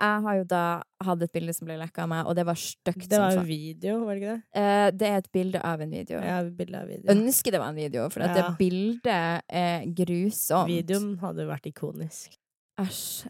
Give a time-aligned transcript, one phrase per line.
[0.00, 0.62] jeg har jo da
[1.04, 3.46] hatt et bilde som ble lekka av meg, og det var stygt Det var en
[3.48, 4.42] video, var det ikke det?
[4.62, 6.18] Eh, det er et bilde av en video.
[6.24, 7.08] Ja, bilde av video.
[7.14, 8.32] Ønsker det var en video, for Ja.
[8.34, 10.68] det bildet er grusomt.
[10.72, 12.36] Videoen hadde vært ikonisk.
[12.80, 13.28] Æsj.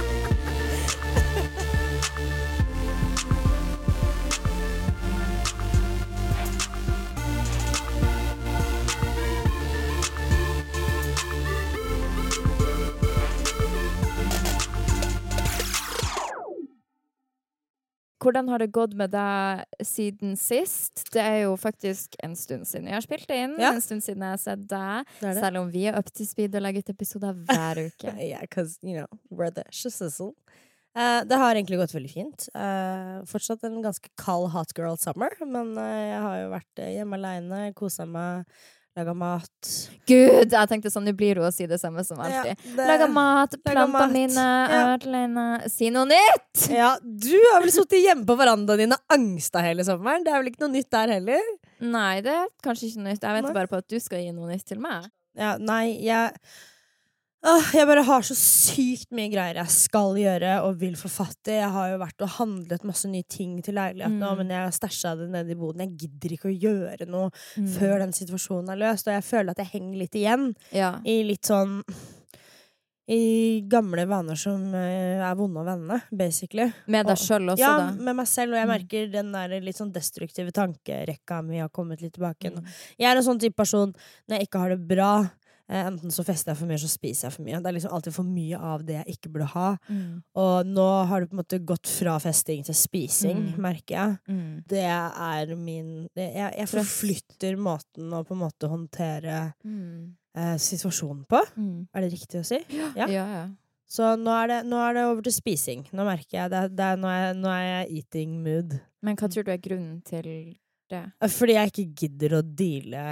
[18.26, 21.04] Hvordan har det gått med deg siden sist?
[21.14, 23.54] Det er jo faktisk en stund siden jeg har spilt inn.
[23.62, 23.70] Ja.
[23.76, 25.12] En stund siden jeg har sett deg.
[25.20, 25.42] Det det.
[25.44, 28.16] Selv om vi er up to speed og legger ut episoder hver uke.
[28.18, 30.34] Yeah, because, you know, we're the shizzle.
[30.96, 32.48] Uh, det har egentlig gått veldig fint.
[32.56, 36.94] Uh, fortsatt en ganske kald hot girl summer, men uh, jeg har jo vært eh,
[36.96, 38.48] hjemme aleine, kosa meg,
[38.96, 39.70] laga mat.
[40.08, 40.52] Gud!
[40.54, 42.56] Jeg tenkte sånn, nå blir hun å si det samme som alltid.
[42.76, 44.96] det- Laga mat, plantene mine, Ja.
[44.96, 45.68] alene.
[45.70, 46.68] Si noe nytt!
[46.70, 50.24] Ja, du har vel sittet hjemme på verandaen din og angsta hele sommeren?
[50.24, 51.42] Det er vel ikke noe nytt der heller?
[51.80, 53.20] Nei, det er kanskje ikke noe nytt.
[53.20, 55.10] Jeg venter bare på at du skal gi noe nytt til meg.
[55.36, 56.32] Ja, nei, jeg
[57.46, 61.58] Jeg bare har så sykt mye greier jeg skal gjøre og vil få fatt i.
[61.60, 64.36] Jeg har jo vært og handlet masse nye ting til leiligheten Mm.
[64.40, 65.84] men jeg har stæsja det nede i boden.
[65.84, 67.68] Jeg gidder ikke å gjøre noe Mm.
[67.78, 70.98] før den situasjonen er løst, og jeg føler at jeg henger litt igjen Ja.
[71.04, 71.82] i litt sånn
[73.08, 76.72] i gamle vaner som eh, er vonde å vende, basically.
[76.88, 77.92] Med deg sjøl også, ja, da.
[77.92, 78.74] med meg selv, og jeg Mm.
[78.74, 82.50] merker den der litt sånn destruktive tankerekka mi har kommet litt tilbake.
[82.52, 82.64] Mm.
[82.98, 83.94] Jeg er en sånn type person
[84.28, 85.30] når jeg ikke har det bra.
[85.68, 87.58] Eh, enten så fester jeg for mye, så spiser jeg for mye.
[87.58, 89.68] Det er liksom alltid for mye av det jeg ikke burde ha.
[89.90, 90.22] Mm.
[90.38, 93.58] Og nå har det på en måte gått fra festing til spising, Mm.
[93.64, 94.18] merker jeg.
[94.28, 94.62] Mm.
[94.68, 100.14] Det er min det, jeg, jeg forflytter måten å på en måte håndtere Mm.
[100.36, 101.42] eh, situasjonen på.
[101.56, 101.88] Mm.
[101.94, 102.60] Er det riktig å si?
[102.70, 102.92] Ja.
[102.96, 103.06] Ja.
[103.08, 103.48] ja,
[103.88, 105.84] Så nå er, det, nå er det over til spising.
[105.92, 108.78] Nå merker jeg det, det er, nå, er, nå er jeg eating mood.
[109.02, 110.56] Men hva tror du er grunnen til
[110.90, 111.02] det?
[111.22, 113.04] Fordi jeg ikke gidder å deale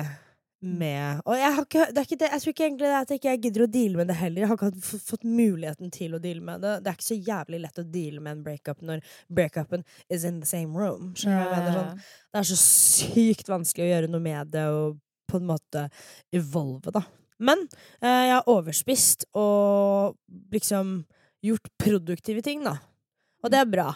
[0.65, 3.21] med Og jeg, har ikke, det ikke det, jeg tror ikke egentlig det at jeg
[3.21, 4.43] ikke gidder å deale med det heller.
[4.43, 6.75] Jeg har ikke fått muligheten til å deale med det.
[6.85, 10.41] Det er ikke så jævlig lett å deale med en breakup når breakupen is in
[10.41, 11.13] the same room.
[11.25, 11.69] Yeah.
[11.75, 12.01] Sånn,
[12.33, 14.99] det er så sykt vanskelig å gjøre noe med det og
[15.31, 15.87] på en måte
[16.35, 17.05] evolve, da.
[17.45, 17.67] Men
[18.01, 20.17] eh, jeg har overspist og
[20.55, 21.01] liksom
[21.45, 22.79] gjort produktive ting, da.
[23.45, 23.91] Og det er bra.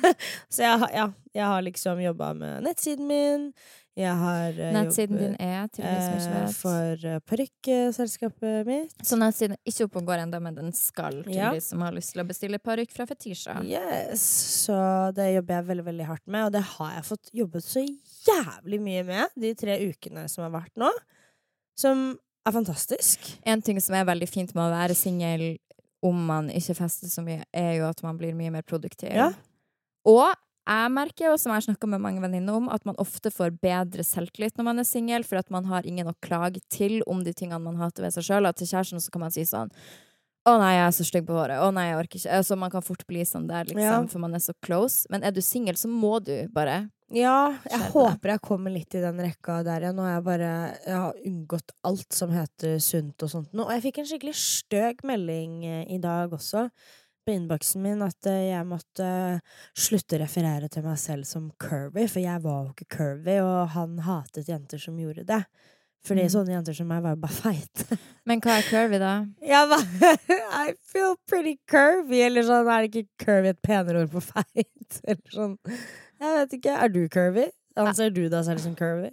[0.52, 3.46] så jeg, ja, jeg har liksom jobba med nettsiden min.
[4.00, 8.94] Jeg har eh, Nettsiden din jobbet, er, som ikke eh, for uh, parykkselskapet mitt.
[9.06, 11.50] Så nettsiden er ikke oppe og går ennå, men den skal til Ja.
[11.54, 13.58] de som har lyst til å bestille parykk fra Fetisha.
[13.66, 14.24] Yes,
[14.64, 14.76] Så
[15.16, 18.80] det jobber jeg veldig veldig hardt med, og det har jeg fått jobbet så jævlig
[18.80, 20.90] mye med de tre ukene som har vært nå.
[21.78, 23.34] Som er fantastisk.
[23.44, 25.50] En ting som er veldig fint med å være singel
[26.02, 29.12] om man ikke fester så mye, er jo at man blir mye mer produktiv.
[29.12, 29.32] Ja.
[30.08, 30.32] Og
[30.68, 33.54] jeg merker jo, som jeg har snakka med mange venninner om, at man ofte får
[33.62, 37.24] bedre selvtillit når man er singel, for at man har ingen å klage til om
[37.24, 38.46] de tingene man hater ved seg sjøl.
[38.46, 39.72] Og til kjæresten så kan man si sånn
[40.48, 41.58] å nei, jeg er så stygg på håret.
[41.60, 42.36] Å nei, jeg orker ikke.
[42.38, 44.06] Altså, man kan fort bli sånn der, liksom, Ja.
[44.08, 45.06] for man er så close.
[45.12, 49.00] Men er du singel, så må du bare Ja, jeg håper jeg kommer litt i
[49.02, 49.96] den rekka der igjen.
[49.96, 50.50] Nå har jeg bare
[50.86, 53.52] jeg har unngått alt som heter sunt og sånt.
[53.52, 56.70] Og jeg fikk en skikkelig støg melding eh, i dag også,
[57.26, 59.08] på innboksen min, at eh, jeg måtte
[59.76, 63.68] slutte å referere til meg selv som curvy, for jeg var jo ikke curvy, og
[63.76, 65.42] han hatet jenter som gjorde det.
[66.00, 66.30] Fordi Mm.
[66.32, 67.98] sånne jenter som meg var jo bare feite.
[68.24, 69.12] Men hva er curvy, da?
[69.44, 70.14] Jeg bare
[70.64, 72.22] I feel pretty curvy.
[72.24, 75.00] Eller sånn, er det ikke curvy et penere ord på feit?
[75.04, 75.58] Eller sånn.
[76.20, 76.78] Jeg vet ikke.
[76.86, 77.50] Er du curvy?
[77.80, 79.12] Anser du deg selv som curvy?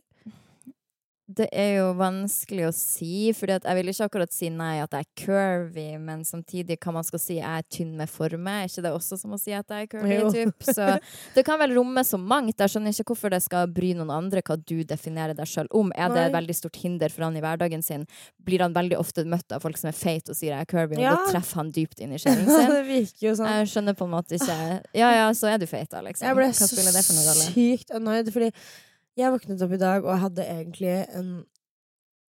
[1.27, 5.03] Det er jo vanskelig å si, for jeg vil ikke akkurat si nei at jeg
[5.03, 8.53] er curvy, men samtidig kan man skal si jeg er tynn med forme.
[8.63, 10.19] Er ikke det også som å si at jeg er curvy?
[10.31, 10.63] Typ?
[10.71, 10.85] Så
[11.35, 12.55] det kan vel romme så mangt.
[12.63, 15.91] Jeg skjønner ikke hvorfor det skal bry noen andre hva du definerer deg sjøl om.
[15.99, 18.07] Er det et veldig stort hinder for han i hverdagen sin?
[18.47, 20.95] Blir han veldig ofte møtt av folk som er feite og sier jeg er curvy,
[20.95, 21.17] og Ja.
[21.19, 22.71] da treffer han dypt inn i sjelen sin?
[22.71, 23.51] det virker jo sånn.
[23.51, 24.59] Jeg skjønner på en måte ikke
[24.95, 26.23] Ja ja, så er du feit, da, liksom.
[26.31, 26.71] Jeg ble så
[27.51, 28.53] sykt annoyed, fordi
[29.17, 31.31] jeg våknet opp i dag og hadde egentlig en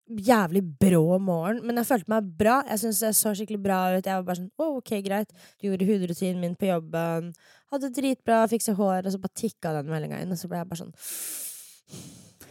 [0.10, 2.60] jævlig brå morgen, men jeg følte meg bra.
[2.70, 4.06] Jeg syntes jeg så skikkelig bra ut.
[4.06, 5.36] Jeg var bare sånn oh, ok, greit.
[5.62, 7.34] Gjorde hudrutinen min på jobben.
[7.74, 10.72] Hadde dritbra, fiksa hår, og så bare tikka den meldinga inn, og så ble jeg
[10.72, 10.96] bare sånn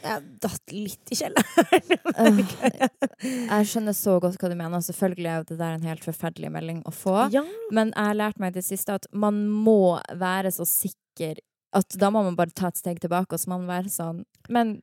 [0.05, 2.45] Jeg datt litt i kjelleren.
[3.49, 4.85] Jeg skjønner så godt hva du mener.
[4.85, 7.17] Selvfølgelig er det der en helt forferdelig melding å få.
[7.35, 7.43] ja.
[7.75, 11.43] Men jeg har lært meg det siste at man må være så sikker
[11.77, 14.23] at da må man bare ta et steg tilbake, og så må man være sånn
[14.53, 14.79] Men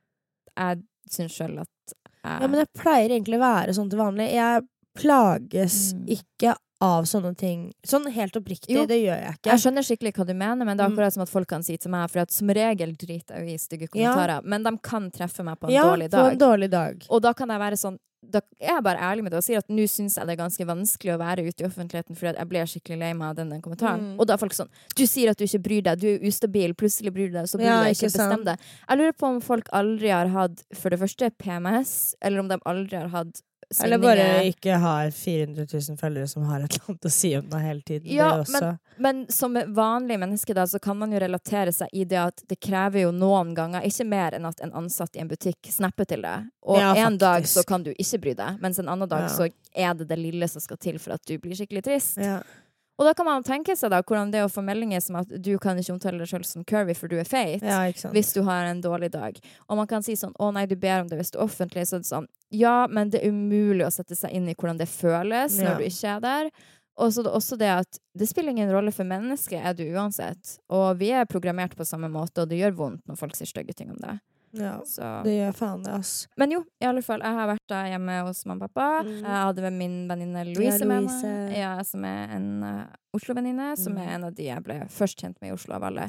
[0.54, 4.32] jeg syns sjøl at jeg Ja, men jeg pleier egentlig å være sånn til vanlig.
[4.34, 4.64] Jeg
[4.96, 6.06] plages Mm.
[6.18, 7.72] ikke av sånne ting.
[7.86, 8.84] Sånn helt oppriktig, Jo.
[8.86, 9.50] det gjør jeg ikke.
[9.50, 10.92] Jeg skjønner skikkelig hva du mener, men det er Mm.
[10.96, 13.56] akkurat som at folk kan si til meg For at som regel driter jeg i
[13.56, 14.12] stygge Ja.
[14.14, 16.38] kommentarer, men de kan treffe meg på en ja, dårlig på en dag.
[16.38, 17.06] dårlig dag.
[17.08, 17.98] Og da kan jeg være sånn
[18.28, 20.42] Da er jeg bare ærlig med det og sier at nå syns jeg det er
[20.42, 23.50] ganske vanskelig å være ute i offentligheten fordi jeg ble skikkelig lei meg av den,
[23.50, 24.00] den kommentaren.
[24.00, 24.18] Mm.
[24.18, 26.74] Og da er folk sånn Du sier at du ikke bryr deg, du er ustabil,
[26.74, 28.58] plutselig bryr du deg, så bryr Ja, du deg ikke ikke, bestem deg.
[28.88, 32.58] Jeg lurer på om folk aldri har hatt for det første PMS, eller om de
[32.66, 33.42] aldri har hatt
[33.82, 37.48] Eller bare ikke har 400 000 følgere som har et eller annet å si om
[37.50, 38.10] deg hele tiden.
[38.14, 38.70] Ja, det også.
[39.02, 42.60] Men som vanlig menneske da, så kan man jo relatere seg i det at det
[42.62, 46.22] krever jo noen ganger, ikke mer enn at en ansatt i en butikk snapper til
[46.22, 46.46] deg.
[46.62, 49.34] Og Ja, en dag så kan du ikke bry deg, mens en annen dag Ja.
[49.34, 52.16] så er det det lille som skal til for at du blir skikkelig trist.
[52.22, 52.40] Ja.
[52.98, 55.58] Og da kan man tenke seg da hvordan det å få meldinger som at du
[55.60, 57.60] kan ikke omtale deg selv som curvy for du er feit.
[57.62, 57.90] ja.
[58.14, 59.36] Hvis du har en dårlig dag.
[59.68, 61.86] Og man kan si sånn 'Å nei, du ber om det hvis du er offentlig'.
[61.86, 64.78] Så er det sånn Ja, men det er umulig å sette seg inn i hvordan
[64.78, 65.64] det føles Ja.
[65.74, 66.50] når du ikke er der.
[66.98, 69.84] Og så er det også det at det spiller ingen rolle for mennesket, er du
[69.92, 70.58] uansett.
[70.70, 73.74] Og vi er programmert på samme måte, og det gjør vondt når folk sier stygge
[73.76, 74.18] ting om deg.
[74.60, 75.10] Ja, Så.
[75.26, 76.14] det gjør faen det, ass.
[76.40, 77.20] Men jo, i alle fall.
[77.24, 79.02] Jeg har vært da hjemme hos mamma og pappa.
[79.06, 79.18] Mm.
[79.20, 81.22] Jeg hadde med min venninne Louise med Louise.
[81.26, 81.56] meg.
[81.58, 82.82] Ja, som er en uh,
[83.16, 84.02] Oslo-venninne, som Mm.
[84.02, 86.08] er en av de jeg ble først kjent med i Oslo av alle.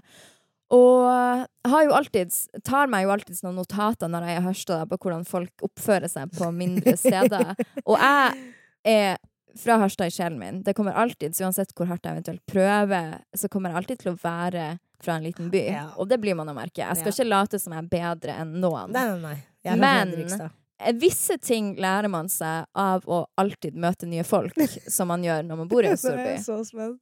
[0.69, 2.33] Og jeg har jo alltid,
[2.67, 6.09] tar meg jo alltid noen notater når jeg er i Harstad på hvordan folk oppfører
[6.11, 7.53] seg på mindre steder.
[7.87, 8.51] Og jeg
[8.83, 9.17] er
[9.57, 10.59] fra Harstad i sjelen min.
[10.67, 14.11] Det kommer alltid, så uansett hvor hardt jeg eventuelt prøver, så kommer jeg alltid til
[14.11, 14.65] å være
[15.03, 15.63] fra en liten by.
[15.71, 15.87] Ja.
[15.97, 16.81] Og det blir man å merke.
[16.81, 17.15] Jeg skal Ja.
[17.17, 18.91] ikke late som jeg er bedre enn noen.
[18.91, 19.19] Nei, nei,
[19.65, 19.75] nei.
[19.77, 20.49] Men-
[20.79, 24.53] Eh, Visse ting lærer man seg av å alltid møte nye folk,
[24.87, 26.35] som man gjør når man bor i en storby.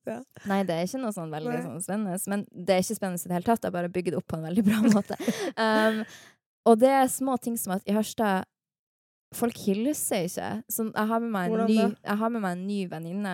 [0.07, 0.21] ja.
[0.47, 3.27] Nei, det er ikke noe sånn veldig sånn spennende, men det er ikke spennende i
[3.27, 3.61] det hele tatt.
[3.67, 5.17] Jeg bare bygger det opp på en veldig bra måte.
[5.57, 6.05] Um,
[6.65, 8.45] og det er små ting som at i Harstad
[9.35, 10.63] Folk hilser ikke.
[10.71, 11.75] Så jeg har med meg en ny,
[12.31, 13.33] med meg en ny venninne,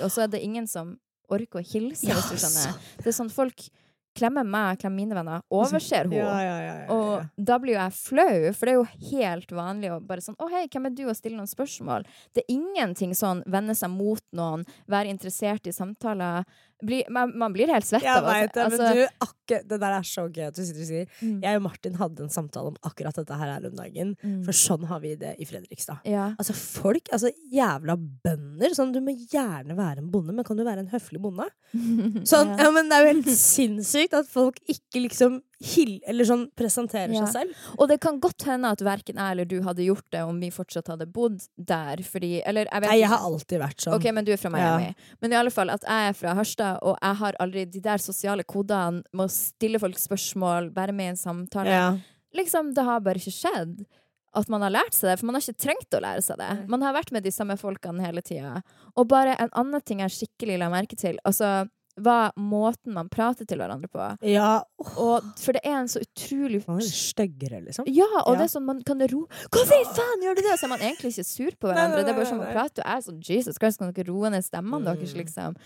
[0.00, 0.94] og så er det ingen som
[1.28, 2.78] orker å hilse, Ja, hvis du skjønner.
[3.02, 3.66] Det er sånn folk
[4.16, 6.94] klemmer meg, klemmer mine venner, overser ja, ja, ja, ja.
[6.94, 10.38] Og da blir jo jeg flau, for det er jo helt vanlig å bare sånn
[10.38, 11.04] Å, hei, hvem er du?
[11.08, 12.06] og stille noen spørsmål.
[12.34, 16.46] Det er ingenting sånn vende seg mot noen, være interessert i samtaler.
[16.82, 20.06] Bli, man, man blir helt svett av det, altså, men du, akke, det der er
[20.08, 21.06] så gøy at du sitter og sier.
[21.20, 21.36] Mm.
[21.44, 24.12] Jeg og Martin hadde en samtale om akkurat dette her her om dagen.
[24.24, 24.40] Mm.
[24.46, 26.02] For sånn har vi det i Fredrikstad.
[26.08, 26.32] ja.
[26.34, 28.74] Altså folk, altså jævla bønder.
[28.76, 31.46] Sånn, du må gjerne være en bonde, men kan du være en høflig bonde?
[32.32, 32.66] Sånn, ja.
[32.66, 32.70] ja.
[32.74, 37.24] men Det er jo helt sinnssykt at folk ikke liksom hill, eller sånn presenterer Ja.
[37.24, 37.62] seg selv.
[37.78, 40.50] Og det kan godt hende at verken jeg eller du hadde gjort det om vi
[40.52, 43.94] fortsatt hadde bodd der, fordi Eller jeg vet Nei, jeg har alltid vært sånn.
[43.96, 44.94] Ok, men du er fra Miami.
[45.22, 47.98] Men i alle fall at jeg er fra Harstad, og jeg har aldri de der
[47.98, 51.70] sosiale kodene med å stille folk spørsmål, være med i en samtale.
[51.70, 51.98] ja.
[52.34, 53.86] liksom, det har bare ikke skjedd
[54.34, 56.68] at man har lært seg det, for man har ikke trengt å lære seg det.
[56.68, 58.62] Man har vært med de samme folkene hele tida.
[58.96, 63.46] Og bare en annen ting jeg skikkelig la merke til, altså var måten man prater
[63.46, 64.06] til hverandre på.
[64.26, 64.62] ja.
[64.98, 67.84] Og, for det er en så utrolig Man er styggere, liksom.
[67.86, 68.38] ja, og Ja.
[68.40, 70.58] det er sånn man kan roe Hvorfor i faen gjør du det?!
[70.58, 71.96] Så er man egentlig ikke sur på Nei, hverandre.
[71.96, 73.92] nei, Det er bare nei, sånn man prater, og jeg er sånn Jesus Christ, kan
[73.92, 74.84] dere roe ned stemmene Mm.
[74.84, 75.56] deres, liksom?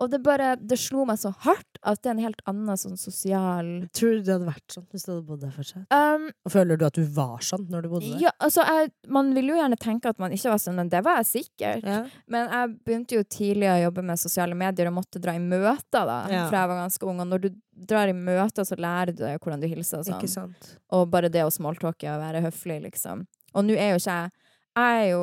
[0.00, 2.96] Og det bare Det slo meg så hardt at det er en helt annen sånn
[2.98, 5.86] sosial Tror du det hadde vært sånn hvis du hadde bodd der fortsatt?
[5.94, 8.20] um, Og føler du at du var sånn når du bodde der?
[8.26, 11.00] Ja, altså jeg, Man vil jo gjerne tenke at man ikke var sånn, men det
[11.06, 11.86] var jeg sikkert.
[11.86, 12.00] Ja.
[12.30, 16.06] Men jeg begynte jo tidlig å jobbe med sosiale medier og måtte dra i møter
[16.12, 16.44] da, Ja.
[16.50, 17.20] fra jeg var ganske ung.
[17.24, 17.48] Og når du
[17.90, 20.54] drar i møter, så lærer du deg hvordan du hilser og sånn.
[20.94, 23.26] Og bare det å smalltalke og være høflig, liksom.
[23.54, 24.30] Og nå er jo ikke jeg
[24.78, 25.22] Jeg er jo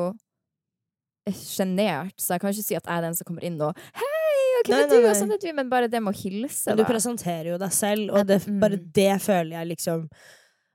[1.32, 4.05] sjenert, så jeg kan ikke si at jeg er den som kommer inn og Hei,
[4.66, 4.96] hvem Nei, du?
[5.02, 5.10] nei.
[5.10, 5.52] Og sånn er du.
[5.56, 6.88] Men bare det med å hilse, Men du da.
[6.90, 8.60] presenterer jo deg selv, og det, Mm.
[8.60, 10.08] bare det føler jeg liksom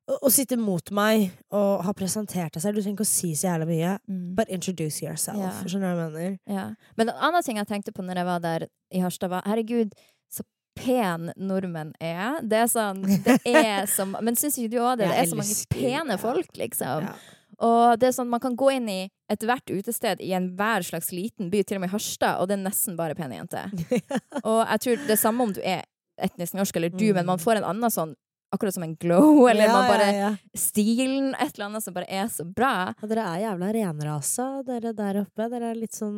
[0.10, 3.34] å, å sitte mot meg og ha presentert deg selv Du trenger ikke å si
[3.38, 3.92] så jævla mye.
[4.10, 4.36] Mm.
[4.36, 5.38] But introduce yourself.
[5.38, 5.52] Ja.
[5.64, 6.40] Skjønner du hva jeg mener?
[6.48, 6.66] Ja.
[6.98, 9.94] Men en annen ting jeg tenkte på når jeg var der i Harstad, var herregud,
[10.34, 10.44] så
[10.76, 12.42] pen nordmenn er.
[12.42, 15.08] Det er sånn Det er som Men syns ikke du òg det?
[15.12, 17.04] Det er så mange pene folk, liksom.
[17.08, 17.16] Ja.
[17.62, 19.00] Og det er sånn, man kan gå inn i
[19.32, 22.64] ethvert utested i enhver slags liten by, til og med i Harstad, og det er
[22.66, 23.70] nesten bare pene jenter.
[24.50, 25.86] og jeg tror det er samme om du er
[26.22, 27.16] etnisk norsk eller du, Mm.
[27.22, 28.18] men man får en annen sånn
[28.52, 30.32] Akkurat som en glow, eller Ja, man bare ja, ja.
[30.60, 32.92] Stilen, et eller annet som bare er så bra.
[33.00, 35.46] Og dere er jævla renrasa, dere der oppe.
[35.54, 36.18] Dere er litt sånn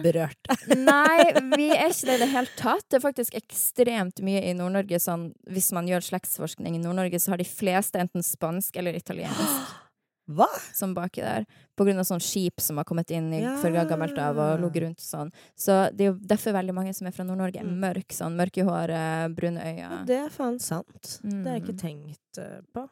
[0.00, 0.56] uberørte.
[0.88, 2.86] Nei, vi er ikke det i det hele tatt.
[2.88, 7.34] Det er faktisk ekstremt mye i Nord-Norge sånn Hvis man gjør slektsforskning i Nord-Norge, så
[7.34, 9.76] har de fleste enten spansk eller italiensk
[10.28, 10.48] Hva?
[10.74, 11.46] som baki der.
[11.76, 13.54] På grunn av sånn skip som har kommet inn i Ja.
[13.56, 15.30] av gammelt av og ligget rundt sånn.
[15.56, 17.78] Så det er jo derfor veldig mange som er fra Nord-Norge, er Mm.
[17.80, 18.34] mørk sånn.
[18.34, 20.06] Mørke hår, brune øyne.
[20.06, 21.20] Det er faen sant.
[21.22, 21.68] Det har jeg Mm.
[21.68, 22.88] ikke tenkt eh, på.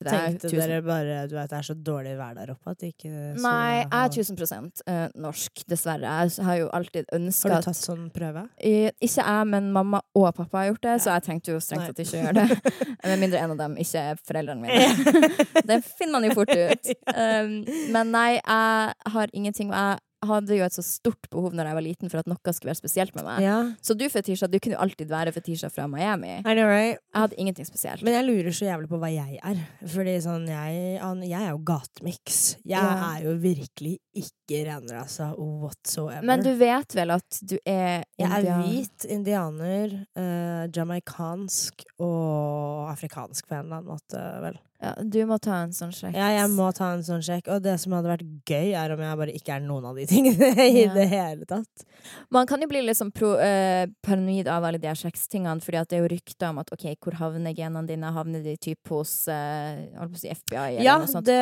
[0.00, 2.84] Det Tenkte 1000 dere bare Du vet det er så dårlig vær der oppe at
[2.86, 6.14] ikke Nei, jeg er 1000 eh, norsk, dessverre.
[6.24, 8.46] Jeg har jo alltid Har du tatt sånn prøve?
[8.56, 12.00] Ikke jeg, men mamma og pappa har gjort det, så jeg tenkte jo strengt tatt
[12.00, 12.74] ikke å gjøre det.
[13.10, 15.24] Med mindre en av dem ikke er foreldrene mine.
[15.68, 16.92] det finner man jo fort ut.
[17.12, 17.58] Um,
[17.92, 21.76] men nei, jeg har ingenting og Jeg hadde jo et så stort behov når jeg
[21.78, 23.40] var liten for at noe skulle være spesielt med meg.
[23.44, 23.56] Ja.
[23.84, 26.40] Så du Fetisha, du kunne jo alltid være Fetisha fra Miami.
[26.44, 26.98] I know, right?
[27.14, 28.02] Jeg hadde ingenting spesielt.
[28.04, 29.62] Men jeg lurer så jævlig på hva jeg er.
[29.94, 31.00] Fordi sånn, jeg,
[31.30, 32.40] jeg er jo gatemiks.
[32.64, 33.14] Jeg Ja.
[33.16, 36.26] er jo virkelig ikke renrasa whatsoever.
[36.26, 43.46] Men du vet vel at du er jeg er hvit, indianer, uh, jamaicansk og afrikansk
[43.48, 44.58] på en eller annen måte, vel.
[44.80, 46.14] Ja, du må ta en sånn sjekk.
[46.16, 47.50] Ja, jeg må ta en sånn sjekk.
[47.52, 50.06] Og det som hadde vært gøy, er om jeg bare ikke er noen av de
[50.08, 50.94] tingene i Ja.
[50.94, 51.84] det hele tatt.
[52.32, 55.82] Man kan jo bli litt sånn pro, eh, paranoid av alle de her sextingene, fordi
[55.90, 58.08] det er jo rykter om at ok, hvor havner genene dine?
[58.16, 59.84] Havner de typ hos eh,
[60.16, 61.28] si FBI eller Ja, noe sånt?
[61.28, 61.36] det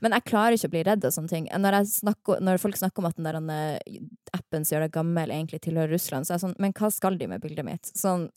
[0.00, 1.48] Men jeg klarer ikke å bli redd av sånne ting.
[1.60, 4.00] Når, snakker, når folk snakker om at den der eh,
[4.32, 7.20] appen som gjør deg gammel, egentlig tilhører Russland, så er jeg sånn Men hva skal
[7.20, 7.92] de med bildet mitt?
[7.92, 8.30] Sånn,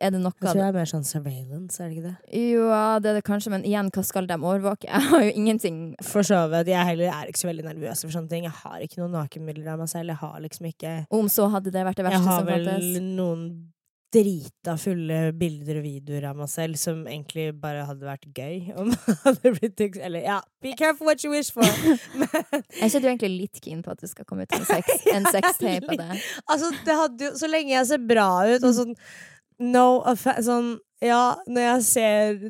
[0.00, 2.14] er det noe Jeg tror det er mer sånn surveillance, er det ikke det?
[2.40, 2.68] Jo,
[3.02, 4.88] det er det kanskje, men igjen, hva skal de overvåke?
[4.94, 6.70] Jeg har jo ingenting For så vidt.
[6.72, 8.46] Jeg heller er ikke så veldig nervøs for sånne ting.
[8.48, 10.14] Jeg har ikke noen nakenbilder av meg selv.
[10.14, 12.64] Jeg har liksom ikke Om så hadde det vært det verste som fantes?
[12.64, 13.44] Jeg har vel noen
[14.10, 18.90] drita fulle bilder og videoer av meg selv som egentlig bare hadde vært gøy om
[19.22, 21.62] hadde blitt Eller ja, be careful what you wish for.
[22.18, 25.06] Men Er ikke du egentlig litt keen på at det skal komme ut en sex-
[25.14, 26.18] en sextape av det?
[26.50, 28.96] altså, det hadde jo Så lenge jeg ser bra ut og sånn
[29.60, 32.40] No offense Sånn ja, når jeg ser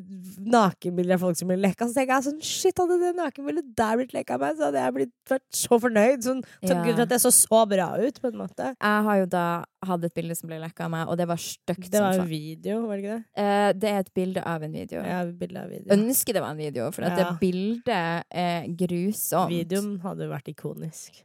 [0.42, 4.00] nakenbilder av folk som blir lekka, så tenker jeg sånn Shit, hadde det nakenbildet der
[4.00, 6.24] blitt lekka av meg, så hadde jeg blitt, vært så fornøyd.
[6.26, 6.80] Sånn, Takk.
[6.82, 8.72] Gud for at jeg så så bra ut, på en måte.
[8.74, 9.44] Jeg har jo da
[9.86, 12.26] hatt et bilde som ble lekka av meg, og det var stygt Det var en
[12.32, 13.44] video, var det ikke det?
[13.44, 15.06] Eh, det er et bilde av en video.
[15.06, 15.94] Ja, bilde av video.
[15.94, 17.30] Ønsker det var en video, for at Ja.
[17.30, 19.54] det bildet er grusomt.
[19.54, 21.22] Videoen hadde vært ikonisk.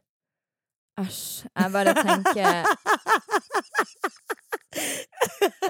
[1.01, 1.49] Æsj.
[1.49, 2.63] Jeg bare tenker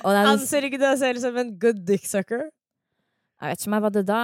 [0.05, 2.47] Anser ikke du deg selv som en good dick sucker?
[3.35, 4.19] Jeg vet ikke om jeg var det da.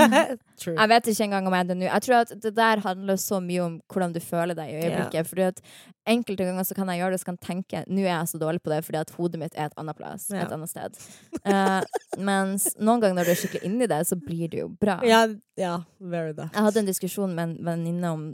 [0.64, 1.84] Jeg vet ikke engang om jeg er det nå.
[1.84, 5.28] Jeg tror at det der handler så mye om hvordan du føler deg i øyeblikket.
[5.28, 5.60] Fordi at
[6.08, 8.60] Enkelte ganger så kan jeg gjøre det så kan tenke Nå er jeg så dårlig
[8.64, 10.26] på det fordi at hodet mitt er et annet plass.
[10.32, 10.46] Yeah.
[10.46, 10.98] Et annet sted.
[11.44, 11.84] uh,
[12.16, 14.98] mens noen ganger når du er skikkelig inni det, så blir det jo bra.
[15.04, 15.26] Ja,
[15.60, 16.52] yeah, very that.
[16.54, 18.26] Jeg hadde en diskusjon med en venninne om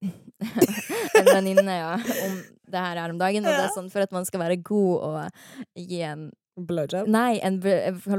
[1.20, 2.38] En venninne, ja, om
[2.72, 3.46] det her er om dagen.
[3.46, 6.28] Og det er sånn for at man skal være god og gi en
[6.68, 7.08] Blowjob.
[7.10, 7.58] Nei, en,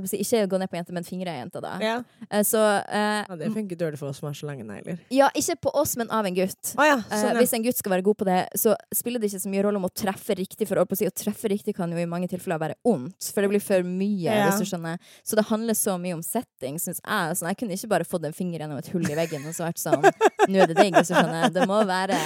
[0.10, 1.74] si, ikke gå ned på jente, men fingre i jenta, da.
[1.83, 1.95] Ja.
[2.29, 5.00] Eh, Så eh, ja, det funker dårlig for oss som har så lange negler.
[5.13, 6.74] Ja, ikke på oss, men av en gutt.
[6.77, 7.39] Å ja, Eh, sånn, ja.
[7.41, 9.81] Hvis en gutt skal være god på det, så spiller det ikke så mye rolle
[9.81, 10.67] om å treffe riktig.
[10.69, 13.51] For å si, å treffe riktig kan jo i mange tilfeller være ondt, for det
[13.53, 14.36] blir for mye.
[14.48, 15.00] Hvis du skjønner.
[15.27, 17.38] Så det handler så mye om setting, syns jeg.
[17.39, 19.67] Sånn, jeg kunne ikke bare fått en finger gjennom et hull i veggen og så
[19.67, 20.05] vært sånn
[20.51, 21.51] Nå er det digg, hvis du skjønner.
[21.53, 22.17] Det må være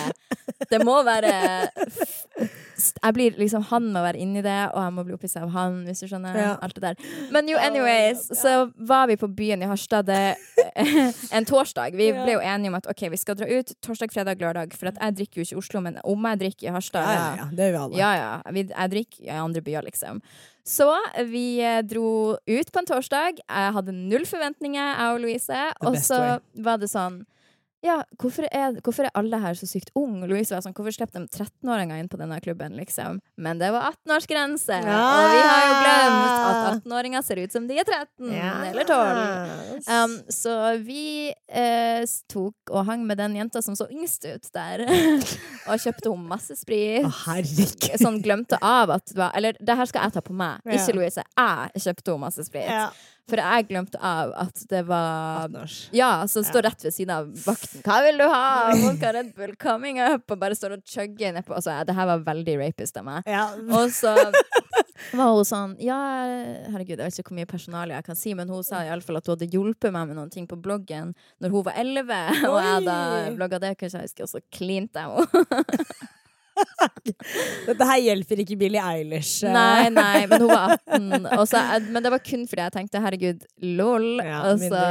[0.69, 1.33] Det må være
[2.75, 5.81] Jeg blir liksom Han må være inni det, og jeg må bli opphissa av han,
[5.87, 6.37] hvis du skjønner.
[6.39, 6.53] Ja.
[6.65, 7.11] Alt det der.
[7.33, 10.09] Men jo, anyways, så var vi på byen i Harstad
[11.35, 11.95] en torsdag.
[11.95, 14.75] Vi ble jo enige om at OK, vi skal dra ut torsdag, fredag, lørdag.
[14.75, 17.29] For at jeg drikker jo ikke i Oslo, men om jeg drikker i Harstad ja,
[17.39, 18.01] ja, det gjør vi alle.
[18.01, 18.65] ja, ja.
[18.65, 20.21] Jeg drikker i andre byer, liksom.
[20.65, 20.89] Så
[21.29, 23.39] vi eh, dro ut på en torsdag.
[23.45, 25.63] Jeg hadde null forventninger, jeg og Louise.
[25.85, 26.21] Og så
[26.65, 27.21] var det sånn
[27.85, 30.25] ja, hvorfor er, hvorfor er alle her så sykt unge?
[30.29, 33.19] Louise var sånn, hvorfor slipper de 13-åringer inn på denne klubben, liksom?
[33.37, 34.79] Men det var 18-årsgrense!
[34.81, 38.33] Og vi har jo glemt at 18-åringer ser ut som de er 13
[38.71, 39.85] eller 12.
[39.85, 44.85] Um, så vi eh, tok og hang med den jenta som så yngst ut der.
[45.69, 47.05] og kjøpte henne masse sprit.
[47.05, 47.99] Å.
[48.01, 50.79] Sånn glemte av at det var Eller det her skal jeg ta på meg, Ja.
[50.79, 51.21] ikke Louise.
[51.21, 52.71] Jeg kjøpte henne masse sprit.
[53.25, 55.77] For jeg glemte av at det var 18 års.
[55.97, 57.81] ja, som står rett ved siden av vakten.
[57.81, 60.29] 'Hva vil du ha?' Vodka Red Bull coming up.
[60.29, 61.55] Og bare står og chugger nedpå.
[61.57, 63.25] Altså, det her var veldig rapist av meg.
[63.25, 63.47] Ja.
[63.73, 64.13] Og så
[65.17, 65.97] var hun sånn Ja,
[66.69, 69.25] herregud, jeg vet ikke hvor mye personale jeg kan si, men hun sa iallfall at
[69.25, 72.21] hun hadde hjulpet meg med noen ting på bloggen når hun var elleve.
[72.51, 72.99] Og jeg da
[73.35, 75.65] blogga det, kanskje jeg husker, og så klinte jeg henne.
[77.67, 79.43] Dette her hjelper ikke Billie Eilish.
[79.45, 79.53] eh.
[79.53, 81.27] Nei, nei, men hun var 18.
[81.37, 83.45] Også, men det var kun fordi jeg tenkte herregud,
[83.77, 84.07] lol.
[84.23, 84.81] Ja, og så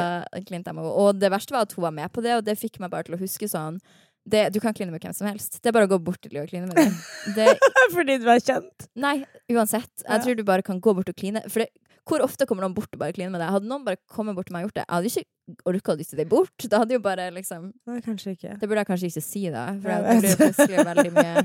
[0.47, 0.95] klinte jeg med henne.
[1.05, 3.09] Og det verste var at hun var med på det, og det fikk meg bare
[3.09, 3.79] til å huske sånn
[4.25, 5.59] det, Du kan kline med hvem som helst.
[5.61, 6.95] Det er bare å gå bort til dem og kline med dem.
[7.37, 7.45] Det,
[7.93, 8.87] Fordi du er kjent.
[8.97, 9.19] nei,
[9.53, 9.91] uansett.
[10.01, 11.43] Jeg tror du bare kan gå bort og kline.
[11.53, 11.69] For det,
[12.05, 13.49] hvor ofte kommer noen bort og bare kliner med deg?
[13.55, 15.99] Hadde noen bare kommet bort til meg og gjort det, jeg hadde ikke orka å
[16.01, 16.67] dytte deg bort.
[16.73, 18.55] Da hadde jo bare liksom Nei, kanskje ikke.
[18.61, 19.65] Det burde jeg kanskje ikke si, da.
[19.81, 21.45] For Jeg det blir plutselig veldig mye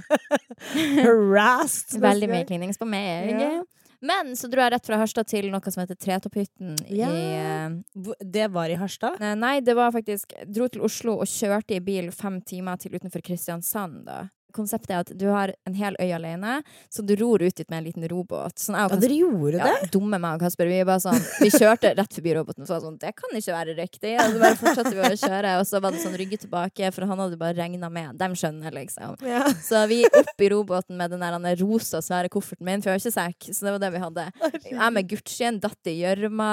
[1.04, 2.00] Harassed.
[2.10, 3.32] Veldig mye klinings på meg.
[3.40, 3.52] Ja.
[4.00, 7.10] Men så dro jeg rett fra Harstad til noe som heter Tretopphytten Ja.
[7.12, 9.20] i eh, Det var i Harstad?
[9.36, 13.20] Nei, det var faktisk Dro til Oslo og kjørte i bil fem timer til utenfor
[13.26, 14.06] Kristiansand.
[14.08, 14.22] da.
[14.56, 16.56] Konseptet er at du har en hel øy alene,
[16.90, 18.56] så du ror ut dit med en liten robåt.
[18.58, 19.74] Sånn, Ja, dere gjorde det?
[19.76, 20.66] ja, dumme meg og Kasper.
[20.72, 23.56] Vi, sånn, vi kjørte rett forbi roboten og så var det sånn Det kan ikke
[23.56, 24.14] være riktig.
[24.20, 27.06] Og så bare fortsatte vi å kjøre, og så var det sånn rygge tilbake, for
[27.12, 28.18] han hadde bare regna med.
[28.20, 29.18] De skjønner, liksom.
[29.28, 29.44] Ja.
[29.64, 33.06] Så vi opp i robåten med den der rosa, svære kofferten min, for jeg har
[33.06, 33.54] ikke sekk.
[33.54, 34.28] Så det var det vi hadde.
[34.70, 36.52] Jeg med Gucci-en datt i gjørma.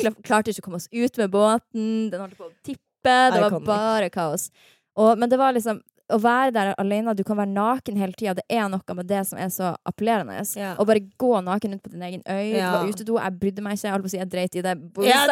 [0.00, 1.88] Kla- Klarte ikke å komme oss ut med båten.
[2.12, 2.80] Den holdt på å tippe.
[3.02, 4.50] Det var bare kaos.
[4.94, 5.80] Og, men det var liksom
[6.12, 8.34] å være der alene, du kan være naken hele tida.
[8.38, 10.40] Det er noe med det som er så appellerende.
[10.58, 10.74] Ja.
[10.76, 12.56] Å bare gå naken ut på din egen øy.
[12.56, 12.72] Ja.
[12.76, 13.18] var utedo.
[13.20, 13.86] Jeg brydde meg ikke.
[13.86, 14.74] Jeg holdt på å si jeg dreit i det.
[15.06, 15.22] Ja,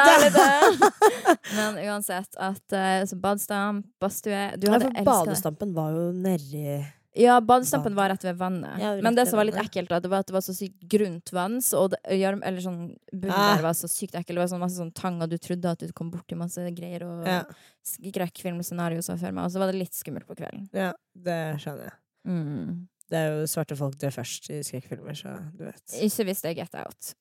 [1.57, 2.31] Men uansett.
[2.39, 5.11] At, uh, så badestamp, badstue Du hadde elsket det.
[5.11, 6.81] badestampen var jo nedi
[7.19, 8.79] Ja, badestampen var rett ved vannet.
[8.79, 10.55] Ja, det Men det som var litt ekkelt, da, det var at det var så
[10.55, 11.57] sykt grunt vann.
[11.61, 13.57] Så, og det, eller sånn, bunnen Ah.
[13.57, 14.37] der var så sykt ekkel.
[14.39, 17.03] Det var sånn masse sånn tang, og du trodde at du kom borti masse greier
[17.09, 17.43] og Ja,
[17.83, 19.45] skrekkfilmscenario så for meg.
[19.45, 20.69] Og så var det litt skummelt på kvelden.
[20.73, 21.97] ja det skjønner jeg.
[22.31, 22.87] Mm.
[23.11, 25.83] Det er jo svarte folk dør først i skrekkfilmer, så du vet.
[25.99, 27.15] Ikke hvis det er Get Out.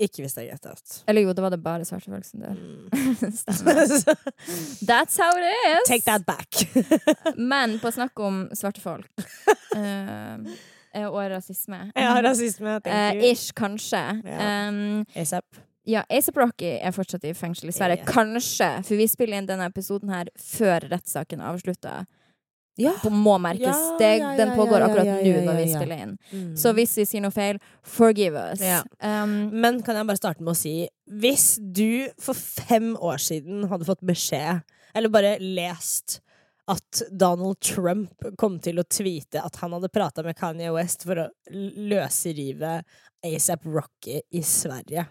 [0.00, 0.96] Ikke hvis det er Get Out.
[1.10, 2.56] Eller jo, det var det bare svarte folk som dør.
[2.56, 3.32] Mm.
[3.40, 3.80] Stemmer.
[4.90, 5.88] That's how it is!
[5.88, 6.62] Take that back.
[7.52, 9.24] Men på snakk om svarte folk
[9.76, 10.40] uh,
[11.06, 12.78] og rasisme ja, rasisme.
[12.78, 13.32] Eh, Thank you.
[13.32, 14.00] ish, kanskje.
[14.24, 14.68] Ja.
[14.68, 15.60] Um, ASAP.
[15.88, 18.04] Ja, ASAP Rocky er fortsatt i fengsel i Sverige.
[18.08, 22.02] Kanskje, for vi spiller inn denne episoden her før rettssaken avslutter.
[22.02, 22.19] avslutta.
[22.80, 22.94] Ja.
[23.12, 23.66] Må merkes.
[23.68, 26.16] Ja, det, ja, den pågår akkurat nå når vi spiller inn.
[26.32, 26.48] Mm.
[26.58, 28.64] Så hvis vi sier noe feil, forgive us.
[29.02, 30.74] Um, Men kan jeg bare starte med å si
[31.20, 36.20] Hvis du for fem år siden hadde fått beskjed, eller bare lest
[36.70, 41.18] at Donald Trump kom til å tweete at han hadde prata med Kanye West for
[41.18, 42.76] å løsrive
[43.26, 45.08] ASAP Rocky i Sverige.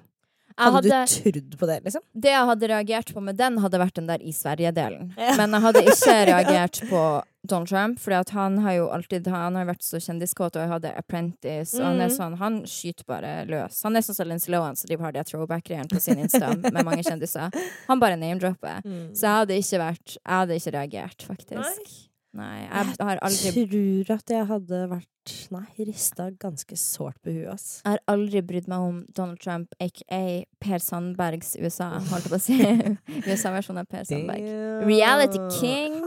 [0.60, 2.04] Hadde, hadde, du trodd på det, liksom?
[2.12, 5.14] det jeg hadde reagert på med den, hadde vært den der i Sverige-delen.
[5.16, 5.36] Ja.
[5.40, 7.04] Men jeg hadde ikke reagert på
[7.48, 11.74] Donald Trump, for han har jo alltid Han har vært så kjendiskåt og hadde Apprentice,
[11.80, 12.18] og han er Mhm.
[12.18, 13.82] sånn Han skyter bare løs.
[13.84, 16.84] Han er sånn som Lindsay Lohan, så de har de throwback-greiene på sin Insta med
[16.86, 17.50] mange kjendiser.
[17.88, 18.82] Han bare name-dropper.
[19.14, 21.56] Så jeg hadde ikke vært Jeg hadde ikke reagert, faktisk.
[21.56, 25.08] Nei, jeg har aldri Jeg tror at jeg hadde vært
[25.54, 27.66] Nei, rista ganske sårt på huet, ass.
[27.84, 30.22] Jeg har aldri brydd meg om Donald Trump, aka
[30.64, 32.58] Per Sandbergs USA, holdt jeg på å si.
[33.30, 34.48] USA-versjonen av Per Sandberg.
[34.88, 36.00] Reality king.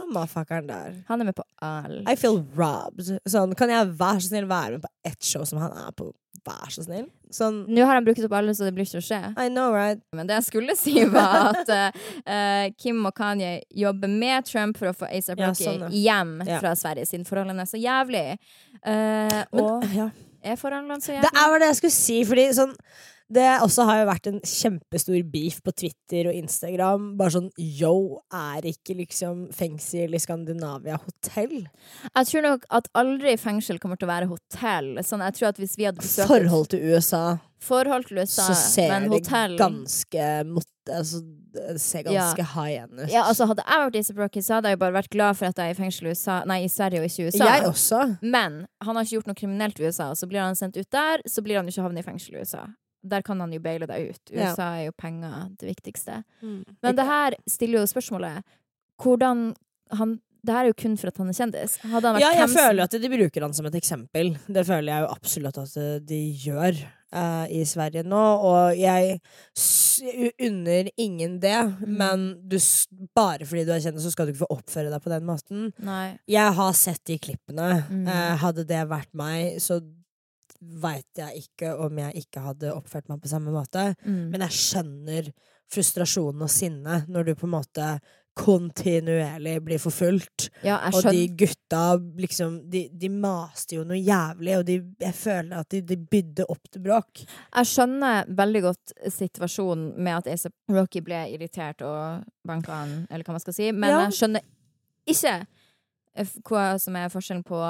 [1.07, 2.03] Han er med på alt.
[2.11, 3.13] I feel robbed.
[3.31, 6.11] Sånn, kan jeg være så snill være med på ett show som han er på?
[6.47, 7.05] Vær så snill.
[7.33, 9.19] Sånn Nå har han brukt opp alle, så det blir ikke å skje.
[9.39, 10.01] I know, right?
[10.17, 14.91] Men det jeg skulle si, var at eh, Kim og Kanye jobber med Trump for
[14.91, 15.93] å få ASAP Ja, sånn, ja.
[16.07, 16.59] hjem Ja.
[16.65, 18.25] fra Sverige, siden forholdene er så jævlig.
[18.83, 20.09] Uh, Men, og ja.
[20.43, 21.31] er forholdene så jævlig?
[21.31, 22.75] Det er det jeg skulle si, fordi sånn
[23.35, 27.13] det også har jo vært en kjempestor beef på Twitter og Instagram.
[27.21, 27.95] Bare sånn yo,
[28.33, 31.63] er ikke liksom fengsel i Skandinavia hotell?
[32.13, 34.95] Jeg tror nok at aldri fengsel kommer til å være hotell.
[35.07, 37.25] Sånn, jeg tror at hvis vi hadde besøkt Forhold til USA,
[37.63, 39.23] forhold til USA, så ser men det
[39.61, 43.09] ganske mot, altså, Det ser ganske high end ut.
[43.13, 45.59] ja, altså Hadde jeg vært ASAP Rocky, så hadde jeg bare vært glad for at
[45.61, 47.49] jeg er i fengsel i, USA, nei, i Sverige og ikke i USA.
[47.49, 48.03] Jeg også.
[48.23, 51.23] Men han har ikke gjort noe kriminelt i USA, så blir han sendt ut der,
[51.29, 52.67] så blir han ikke havnet i fengsel i USA.
[53.03, 54.31] Der kan han jo baile deg ut.
[54.31, 56.21] USA er jo penger det viktigste.
[56.43, 56.61] Mm.
[56.83, 58.43] Men det her stiller jo spørsmålet
[59.03, 59.55] hvordan
[59.99, 61.77] han Det her er jo kun for at han er kjendis.
[61.87, 64.33] Han Ja, jeg føler at de bruker han som et eksempel.
[64.51, 66.81] Det føler jeg jo absolutt at eh, de gjør
[67.15, 68.23] uh, i Sverige nå.
[68.43, 69.21] Og jeg
[70.43, 71.55] unner ingen det,
[71.87, 71.97] Mm.
[71.97, 72.59] men du,
[73.15, 75.73] bare fordi du er kjendis, så skal du ikke få oppføre deg på den måten.
[75.79, 76.19] Nei.
[76.27, 77.85] Jeg har sett de klippene.
[77.89, 78.07] Mm.
[78.09, 79.79] Uh, hadde det vært meg, så
[80.83, 83.93] veit jeg ikke om jeg ikke hadde oppført meg på samme måte.
[84.07, 84.31] Mm.
[84.33, 85.33] Men jeg skjønner
[85.73, 87.87] frustrasjonen og sinnet når du på en måte
[88.39, 90.47] kontinuerlig blir forfulgt.
[90.65, 95.59] ja, Og de gutta liksom De, de maste jo noe jævlig, og de, jeg føler
[95.59, 97.25] at de, de bydde opp til bråk.
[97.27, 103.25] Jeg skjønner veldig godt situasjonen med at Ace Rocky ble irritert og banka han, eller
[103.27, 104.01] hva man skal si, men Ja.
[104.07, 104.49] jeg skjønner
[105.13, 105.37] ikke
[106.49, 107.61] hva som er forskjellen på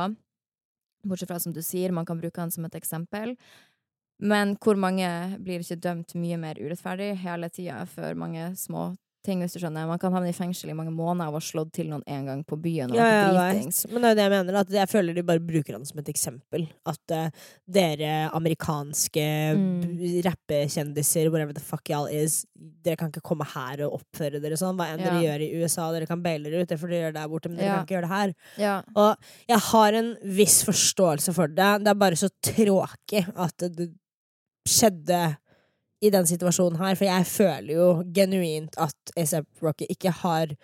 [1.03, 3.37] Bortsett fra, som du sier, man kan bruke han som et eksempel.
[4.23, 5.09] Men hvor mange
[5.43, 8.93] blir ikke dømt mye mer urettferdig hele tida for mange små
[9.25, 9.87] ting, hvis du skjønner?
[9.87, 12.27] Man kan havne i fengsel i mange måneder av å ha slått til noen en
[12.27, 12.93] gang på byen.
[12.95, 13.87] Ja, jeg dritings.
[13.91, 14.59] Men det er jo det jeg mener.
[14.63, 16.67] At jeg føler de bare bruker han som et eksempel.
[16.87, 17.29] At uh,
[17.67, 20.23] dere amerikanske Mm.
[20.25, 22.45] rappekjendiser, whatever the fuck y'all is,
[22.83, 24.77] dere kan ikke komme her og oppføre dere sånn.
[24.79, 25.11] Hva enn Ja.
[25.11, 27.49] dere gjør i USA, dere kan baile dere ut, det får dere gjøre der borte,
[27.49, 27.75] men dere Ja.
[27.77, 28.35] kan ikke gjøre det her.
[28.59, 28.83] Ja.
[28.97, 29.17] Og
[29.49, 31.85] jeg har en viss forståelse for det.
[31.85, 33.91] Det er bare så tråkig at det,
[34.69, 35.37] skjedde
[36.03, 40.55] i den situasjonen her, for jeg føler jo genuint at ASAP Rocky ikke har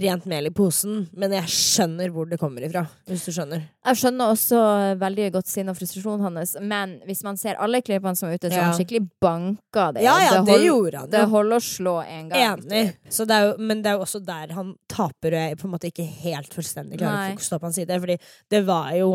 [0.00, 3.66] rent mel i posen, men jeg skjønner hvor det kommer ifra, hvis du skjønner.
[3.84, 4.60] Jeg skjønner også
[5.02, 8.48] veldig godt sin og frustrasjonen hans, men hvis man ser alle klippene som er ute,
[8.48, 8.70] så har Ja.
[8.70, 10.02] han skikkelig banka det.
[10.06, 12.62] Ja, ja, det, hold- gjorde han Det holder å slå en gang.
[12.64, 12.96] Enig.
[13.12, 15.68] Så det er jo, men det er jo også der han taper, og jeg på
[15.68, 18.00] en måte ikke helt fullstendig klarer å fokusere på hans side.
[18.00, 19.12] Fordi det var jo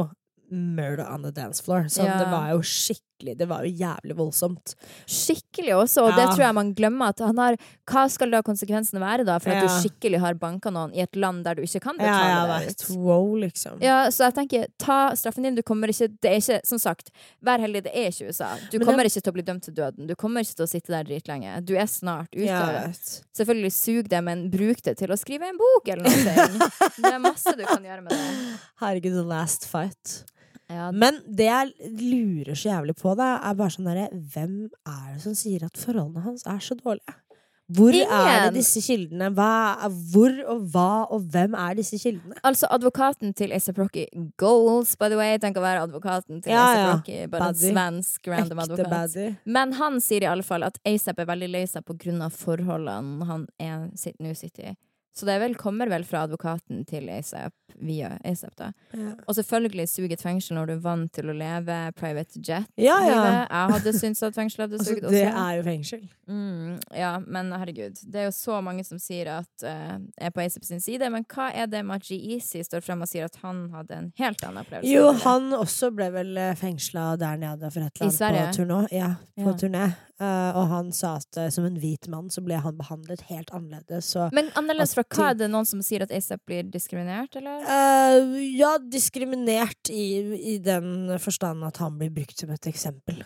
[0.51, 1.83] murder on the dance floor.
[1.89, 2.17] Så Ja.
[2.19, 4.75] det var jo skikkelig Det var jo jævlig voldsomt.
[5.09, 7.07] Skikkelig også, og det tror jeg man glemmer.
[7.09, 7.55] At han har,
[7.89, 11.15] hva skal da konsekvensene være da, for at du skikkelig har banka noen i et
[11.17, 13.81] land der du ikke kan Ja, betale har det wow, liksom.
[13.81, 15.55] Ja, så jeg tenker, ta straffen din.
[15.57, 17.09] Du kommer ikke Det er ikke, som sagt,
[17.43, 18.51] vær heldig, det er ikke USA.
[18.69, 20.05] Du Men kommer det- ikke til å bli dømt til døden.
[20.07, 21.65] Du kommer ikke til å sitte der dritlenge.
[21.65, 23.23] Du er snart ute Ja, av det.
[23.35, 26.69] Selvfølgelig sug det, men bruk det til å skrive en bok eller noe.
[27.01, 28.59] det er masse du kan gjøre med det.
[28.79, 30.23] Herregud, the last fight.
[30.67, 35.13] Ja, Men det jeg lurer så jævlig på, da, er bare sånn derre Hvem er
[35.13, 37.15] det som sier at forholdene hans er så dårlige?
[37.67, 39.27] Hvor er det disse kildene?
[39.35, 42.37] Hva, hvor og hva og hvem er disse kildene?
[42.47, 44.05] Altså, advokaten til A$AP Rocky
[44.39, 45.35] Goals, by the way.
[45.43, 46.93] Tenk å være advokaten til Ja, A$AP.
[46.93, 47.17] Rocky.
[47.33, 48.93] Bare en svensk random Ekte advokat.
[48.93, 49.27] Baddy.
[49.43, 51.83] Men han sier i alle fall at ASAP er veldig lei seg
[52.23, 54.77] av forholdene han er, sitt, nå sitter i.
[55.17, 58.67] Så det vel, kommer vel fra advokaten til ASAP via ASAP, da.
[58.93, 59.13] Ja.
[59.25, 62.69] Og selvfølgelig suger et fengsel når du er vant til å leve private jet.
[62.77, 63.17] Ja, ja.
[63.47, 65.13] Jeg hadde syntes at fengsel hadde Altså, det også.
[65.15, 66.03] det er jo fengsel.
[66.29, 67.97] Mm, ja, men herregud.
[68.05, 71.25] Det er jo så mange som sier at uh, er på ASAP sin side, men
[71.33, 74.45] hva er det med at G-Eazy står frem og sier at han hadde en helt
[74.45, 74.93] annen opplevelse?
[74.93, 78.83] Jo, han også ble vel fengsla der nede for et eller annet på turné.
[78.93, 79.87] Ja, på turné.
[80.17, 83.51] Eh, og han sa at eh, som en hvit mann så ble han behandlet helt
[83.53, 84.09] annerledes.
[84.15, 85.27] Så Men annerledes fra hva?
[85.29, 87.61] Er det noen som sier at ASAP blir diskriminert, eller?
[87.61, 90.07] Uh, ja, diskriminert i,
[90.55, 93.21] i den forstand at han blir brukt som et eksempel.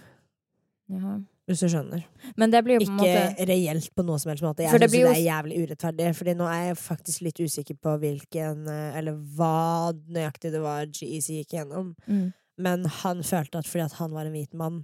[0.91, 1.21] Jaha.
[1.47, 2.03] Hvis du skjønner.
[2.39, 4.65] Men det blir jo på Ikke måte reelt på noe som helst måte.
[4.65, 6.11] Jeg syns det det, er jævlig urettferdig.
[6.19, 11.31] Fordi nå er jeg faktisk litt usikker på hvilken Eller hva nøyaktig det var GEC
[11.39, 11.95] gikk gjennom.
[12.05, 12.29] mm.
[12.61, 14.83] Men han følte at fordi at han var en hvit mann,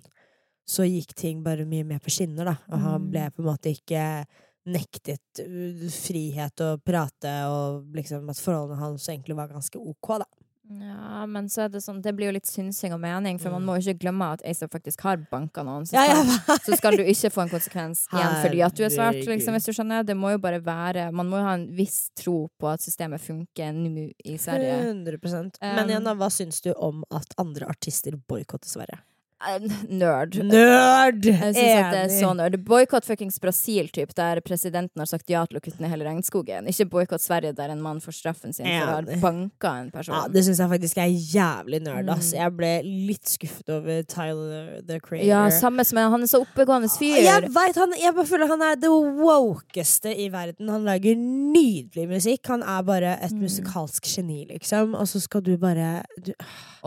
[0.68, 2.58] så gikk ting bare mye mer på skinner, da.
[2.72, 3.12] Og han Mm.
[3.12, 4.26] ble på en måte ikke
[4.68, 10.28] nektet uh, frihet å prate, og liksom at forholdene hans egentlig var ganske ok, da.
[10.68, 13.62] Ja, men så er det sånn Det blir jo litt synsing og mening, for man
[13.62, 13.66] Mm.
[13.70, 15.86] må jo ikke glemme at ASAP faktisk har banka noen.
[15.88, 18.90] Så, skal, ja, så skal du ikke få en konsekvens igjen fordi at du er
[18.92, 20.04] svart, liksom, hvis du skjønner.
[20.06, 23.22] Det må jo bare være Man må jo ha en viss tro på at systemet
[23.24, 24.92] funker nå i Sverige.
[24.92, 29.00] 100 Um, Men igjen, da, hva syns du om at andre artister boikotter Sverige?
[29.38, 29.60] Eh,
[29.94, 30.34] Nerd.
[30.50, 31.26] Nerd!
[31.30, 32.56] Jeg synes at det er så nerd.
[32.66, 36.66] Boikott fuckings Brasil, typ, der presidenten har sagt ja til å kutte ned hele regnskogen.
[36.72, 39.20] Ikke boikott Sverige, der en mann får straffen sin for å ha Enig.
[39.22, 40.16] banka en person.
[40.18, 42.10] Ja, det syns jeg faktisk er jævlig nerd.
[42.16, 42.32] Ass.
[42.34, 42.40] Mm.
[42.40, 42.72] Jeg ble
[43.12, 45.28] litt skuffet over Tyler the Creator.
[45.30, 47.20] Ja, samme som Han er så oppegående fyr.
[47.22, 47.78] Jeg veit!
[47.78, 50.70] han, jeg bare føler han er det wokeste i verden.
[50.74, 52.42] Han lager nydelig musikk.
[52.56, 53.44] Han er bare et Mm.
[53.46, 54.96] musikalsk geni, liksom.
[54.96, 56.34] Og så skal du bare du,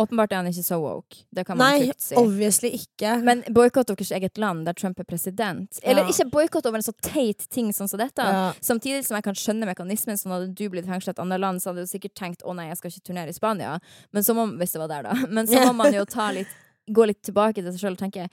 [0.00, 1.24] Åpenbart er han ikke så woke.
[1.34, 2.14] Det kan man trygt si.
[2.40, 3.12] Obviously ikke.
[3.26, 5.79] Men boikott deres eget land, der Trump er president.
[5.83, 6.09] Eller Ja.
[6.09, 8.22] ikke boikott over en så teit ting som dette.
[8.24, 8.53] Ja.
[8.61, 11.61] Samtidig som jeg kan skjønne mekanismen, sånn hadde du blitt fengsla i et annet land,
[11.61, 13.79] så hadde du sikkert tenkt å nei, jeg skal ikke turnere i Spania.
[14.12, 15.14] Men så må, hvis det var der, da.
[15.37, 16.48] Men så må man jo ta litt,
[16.90, 18.29] gå litt tilbake til seg sjøl og tenke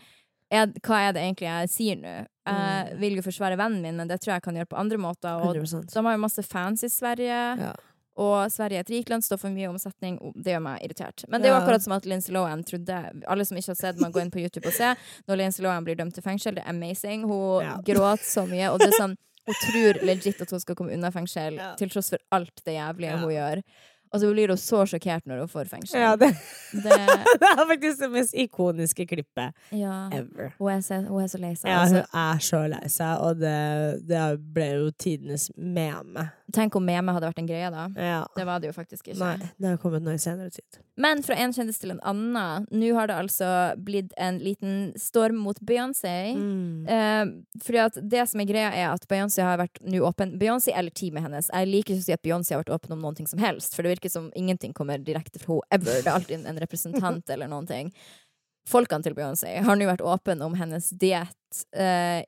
[0.50, 2.08] er, hva er det egentlig jeg sier nå?
[2.48, 3.00] Jeg Mm.
[3.02, 5.36] vil jo forsvare vennen min, men det tror jeg kan gjøre på andre måter.
[5.44, 7.60] Og 100 de har jo masse fans i Sverige.
[7.60, 7.74] Ja.
[8.18, 10.18] Og Sverige er et rikt land, står for mye omsetning.
[10.36, 11.24] Det gjør meg irritert.
[11.30, 14.00] Men det er jo akkurat som at Lindsay Lohan trodde Alle som ikke har sett,
[14.02, 14.96] må gå inn på YouTube og se.
[15.30, 17.24] Når Lindsay Lohan blir dømt til fengsel, det er amazing.
[17.30, 17.78] Hun Ja.
[17.86, 18.72] gråter så mye.
[18.74, 19.16] Og det er sånn
[19.48, 21.74] Hun tror legit at hun skal komme unna fengsel, Ja.
[21.76, 23.18] til tross for alt det jævlige Ja.
[23.18, 23.62] hun gjør.
[24.12, 26.00] Og så blir hun så sjokkert når hun får fengsel.
[26.02, 26.32] Ja, det,
[26.72, 26.98] Det,
[27.42, 30.10] det er faktisk det mest ikoniske klippet ja.
[30.14, 30.54] ever.
[30.58, 31.72] Hun, er så, hun er så lei seg.
[31.72, 32.04] Ja, altså.
[32.04, 33.60] hun er så lei seg, og det,
[34.08, 36.30] det ble jo tidenes meme.
[36.56, 37.88] Tenk om meme hadde vært en greie, da.
[38.00, 38.20] Ja.
[38.36, 39.20] Det var det jo faktisk ikke.
[39.20, 40.80] Nei, det har kommet nå i senere tid.
[40.98, 42.66] Men fra en kjendis til en annen.
[42.74, 43.50] Nå har det altså
[43.84, 46.34] blitt en liten storm mot Beyoncé.
[46.34, 46.88] Mm.
[46.90, 50.74] Eh, fordi at det som er greia er at Beyoncé har vært nå åpen Beyoncé
[50.74, 51.52] eller teamet hennes.
[51.52, 53.84] Jeg liker ikke å si at Beyoncé har vært åpen om ting som helst, for
[53.84, 56.00] det virker som ingenting kommer direkte fra henne ever.
[56.02, 57.92] Det er alltid en representant eller noen ting.
[58.68, 62.24] Folkene til Beyoncé har nå vært åpne om hennes diett eh,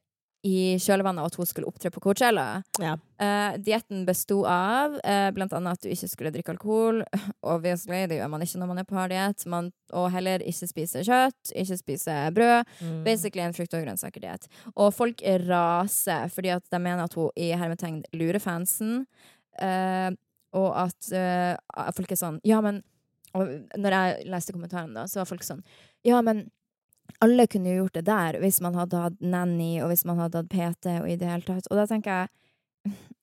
[0.47, 2.61] i kjølvannet av at hun skulle opptre på Coachella.
[2.79, 2.93] Ja.
[3.19, 7.01] Uh, Dietten besto av eh, blant annet at du ikke skulle drikke alkohol.
[7.53, 9.43] Obviously, det gjør man ikke når man er på harddiett.
[9.49, 12.71] Og heller ikke spise kjøtt, ikke spise brød.
[12.79, 13.01] Mm.
[13.07, 14.47] Basically en frukt- og grønnsakerdiett.
[14.77, 19.03] Og folk raser fordi at de mener at hun i hermetegn lurer fansen.
[19.59, 20.15] eh,
[20.57, 22.81] og at uh, folk er sånn Ja, men
[23.35, 25.61] Når jeg leste kommentaren, da, så var folk sånn
[26.07, 26.47] Ja, men
[27.25, 30.43] alle kunne jo gjort det der hvis man hadde hatt nanny, og hvis man hadde
[30.43, 31.67] hatt PT, og i det hele tatt.
[31.71, 32.29] Og da tenker jeg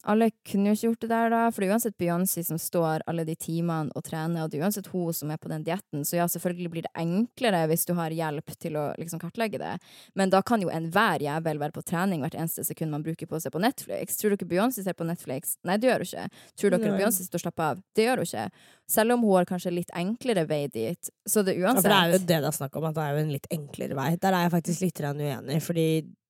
[0.07, 3.03] alle kunne jo ikke gjort det der, da, for det er uansett Beyoncé som står
[3.11, 6.05] alle de timene og trener, og det er uansett hun som er på den dietten,
[6.07, 9.73] så ja, selvfølgelig blir det enklere hvis du har hjelp til å liksom kartlegge det,
[10.15, 13.39] men da kan jo enhver jævel være på trening hvert eneste sekund man bruker på
[13.39, 14.21] å se på Netflix.
[14.21, 15.57] Tror dere Beyoncé ser på Netflix?
[15.67, 16.45] Nei, det gjør hun ikke.
[16.61, 17.83] Tror dere Beyoncé står og slapper av?
[17.97, 18.69] Det gjør hun ikke.
[18.97, 21.97] Selv om hun har kanskje litt enklere vei dit, så det er Ja, uansett for
[21.97, 23.99] det er jo det det er snakk om, at det er jo en litt enklere
[23.99, 24.09] vei.
[24.23, 25.89] Der er jeg faktisk litt uenig, fordi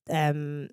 [0.09, 0.65] em,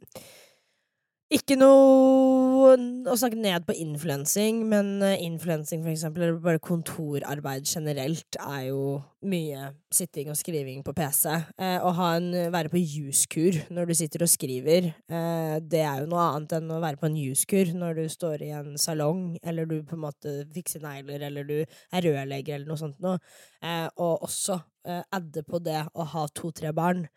[1.35, 2.77] Ikke noe
[3.11, 8.69] å snakke ned på influensing, men eh, influensing for eksempel, eller bare kontorarbeid generelt, er
[8.69, 11.33] jo mye sitting og skriving på PC.
[11.59, 16.05] Eh, å ha en, være på juskur når du sitter og skriver, eh, det er
[16.05, 19.27] jo noe annet enn å være på en juskur når du står i en salong,
[19.43, 23.19] eller du på en måte fikser negler, eller du er rørlegger, eller noe sånt noe.
[23.59, 27.09] Eh, og også eh, adde på det å ha to-tre barn.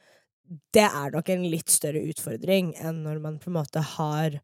[0.47, 4.39] Det er nok en litt større utfordring enn når man på en måte har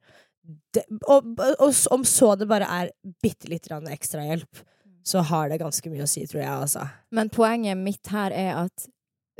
[0.75, 2.91] det, og, og om så det bare er
[3.23, 4.63] bitte litt ekstrahjelp,
[5.03, 6.87] så har det ganske mye å si, tror jeg, altså.
[7.15, 8.87] Men poenget mitt her er at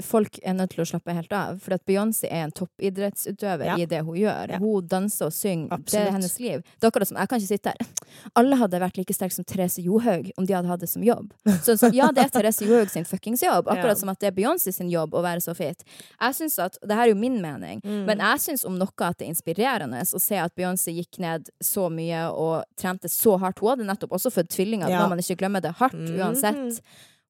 [0.01, 1.59] folk er nødt til å slappe helt av.
[1.61, 3.75] For at Beyoncé er en toppidrettsutøver Ja.
[3.77, 4.49] i det hun gjør.
[4.49, 4.57] Ja.
[4.59, 5.77] Hun danser og synger.
[5.85, 6.61] Det er hennes liv.
[6.79, 7.87] Det er akkurat som, Jeg kan ikke sitte her.
[8.35, 11.31] Alle hadde vært like sterke som Therese Johaug om de hadde hatt det som jobb.
[11.63, 13.95] Så, så ja, det er Therese Johaug sin fuckings jobb, akkurat Ja.
[13.95, 15.83] som at det er Beyoncé sin jobb å være så fit.
[16.19, 18.05] Jeg synes at, Det her er jo min mening, Mm.
[18.05, 21.49] men jeg syns om noe at det er inspirerende å se at Beyoncé gikk ned
[21.61, 23.59] så mye og trente så hardt.
[23.59, 25.01] Hun hadde nettopp også født tvillinger, Ja.
[25.03, 26.55] når man ikke glemmer det hardt uansett.
[26.55, 26.81] uansett.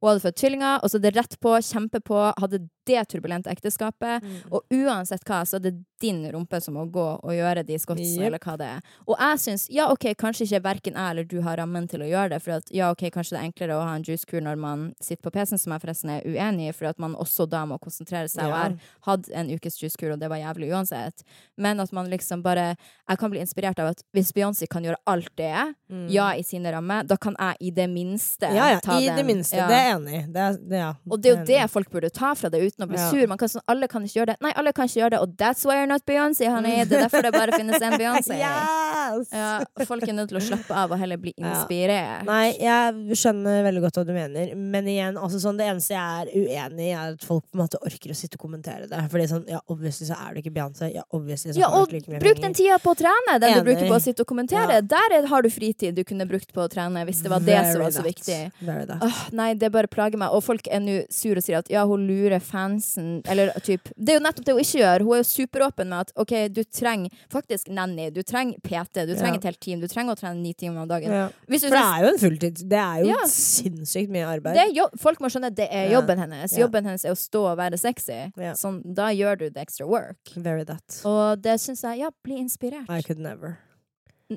[0.04, 4.20] Hun hadde født tvillinger, og så det rett på, kjempe på, hadde det turbulente ekteskapet.
[4.24, 4.40] Mm.
[4.52, 5.72] Og uansett hva, så er det
[6.04, 8.26] din rumpe som må gå og gjøre de skots, yep.
[8.28, 8.82] eller hva det er.
[9.08, 12.10] Og jeg syns, ja ok, kanskje ikke verken jeg eller du har rammen til å
[12.10, 14.60] gjøre det, for at ja ok, kanskje det er enklere å ha en juicekur når
[14.60, 17.64] man sitter på PC-en, som jeg forresten er uenig i, for at man også da
[17.70, 18.44] må konsentrere seg.
[18.44, 18.66] Og Ja.
[18.68, 21.24] jeg hadde en ukes juicekur, og det var jævlig uansett.
[21.56, 22.76] Men at man liksom bare
[23.10, 25.76] Jeg kan bli inspirert av at hvis Beyoncé kan gjøre alt det,
[26.10, 28.56] ja, i sine rammer, da kan jeg i det minste Mm.
[28.56, 29.18] Ja, ja, ta i den.
[29.18, 29.56] det minste.
[29.58, 29.68] Ja.
[29.68, 30.22] Det er enig.
[30.34, 32.86] Det er, det, ja, Og det er jo det folk burde ta fra det uten
[32.86, 33.10] å bli Ja.
[33.10, 33.28] sur.
[33.28, 34.38] Man kan sånn, alle kan ikke gjøre det.
[34.42, 36.84] Nei, alle kan ikke gjøre det, og that's why you're not Beyoncé, honey.
[36.86, 38.38] Det er derfor det bare finnes en Beyoncé.
[38.42, 39.30] Yes!
[39.34, 42.26] Ja, folk er nødt til å slappe av og heller bli inspirert.
[42.28, 46.24] Nei, jeg skjønner veldig godt hva du mener, men igjen, altså sånn, det eneste jeg
[46.24, 49.02] er uenig i, er at folk på en måte orker å sitte og kommentere det.
[49.12, 50.92] Fordi sånn, ja, obviously så er du ikke Beyoncé.
[50.96, 52.56] Ja, obviously så Ja, og bruk den penger.
[52.60, 53.64] tida på å trene, den Enig.
[53.64, 54.80] du bruker på å sitte og kommentere.
[54.88, 57.60] Der er, har du fritid du kunne brukt på å trene, hvis det var det
[57.74, 58.10] som var så that.
[58.14, 58.40] viktig.
[58.64, 58.88] Very.
[59.04, 60.32] Åh, nei, det bare plager meg.
[60.36, 63.22] Og folk er nå sur og sier at ja, hun lurer fansen.
[63.30, 65.06] Eller typ Det er jo nettopp det hun ikke gjør.
[65.08, 69.16] Hun er jo superåpen med at OK, du trenger faktisk nanny, du trenger PT, du
[69.18, 69.42] trenger Ja.
[69.42, 71.12] et helt team, du trenger å trene ni timer om dagen.
[71.12, 71.28] Ja.
[71.50, 72.64] For det er jo en fulltid.
[72.70, 73.26] Det er jo Ja.
[73.28, 74.56] sinnssykt mye arbeid.
[74.56, 76.56] det jobb, folk må skjønne at det er jobben hennes.
[76.58, 78.32] Jobben hennes er å stå og være sexy.
[78.60, 80.18] Sånn, da gjør du the extra work.
[80.36, 81.02] Very that.
[81.06, 82.90] Og det syns jeg Ja, bli inspirert.
[82.90, 83.60] I could never.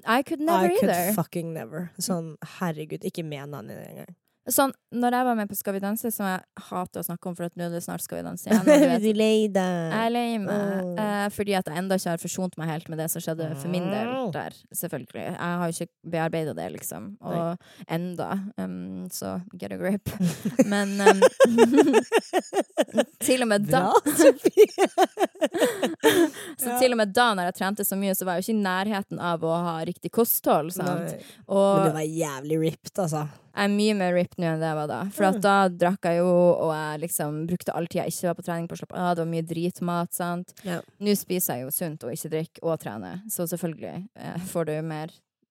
[0.04, 1.90] I could never I could fucking never.
[1.98, 4.14] Sånn, herregud, ikke med Nanny engang.
[4.46, 7.34] Sånn, når jeg var med på Skal vi danse, som jeg hater å snakke om,
[7.34, 8.60] for at nå er det snart Skal vi danse igjen.
[8.94, 9.78] og du lei deg.
[9.90, 10.52] Jeg er lei meg,
[10.86, 10.92] Oh.
[11.02, 13.72] eh, fordi at jeg enda ikke har forsont meg helt med det som skjedde for
[13.72, 15.24] min del der, selvfølgelig.
[15.32, 17.08] Jeg har jo ikke bearbeida det, liksom.
[17.26, 17.58] Og
[17.90, 18.28] enda.
[18.56, 20.08] Um, så get a grip.
[20.72, 21.20] Men um,
[23.26, 23.90] til og med da
[26.58, 28.58] Så til og med da når jeg trente så mye, så var jeg jo ikke
[28.58, 30.72] i nærheten av å ha riktig kosthold.
[30.76, 31.16] Sant?
[31.48, 33.26] Og, Men du var jævlig ripped, altså.
[33.56, 34.98] Jeg er mye mer ripped nå enn det jeg var da.
[35.16, 35.40] For Mm.
[35.40, 36.28] da drakk jeg jo,
[36.60, 39.16] og jeg liksom brukte all tida jeg ikke var på trening på å slappe av.
[39.16, 40.52] Det var mye dritmat, sant.
[40.62, 40.80] Ja.
[41.00, 44.82] Nå spiser jeg jo sunt og ikke drikker og trener, så selvfølgelig eh, får du
[44.82, 45.08] mer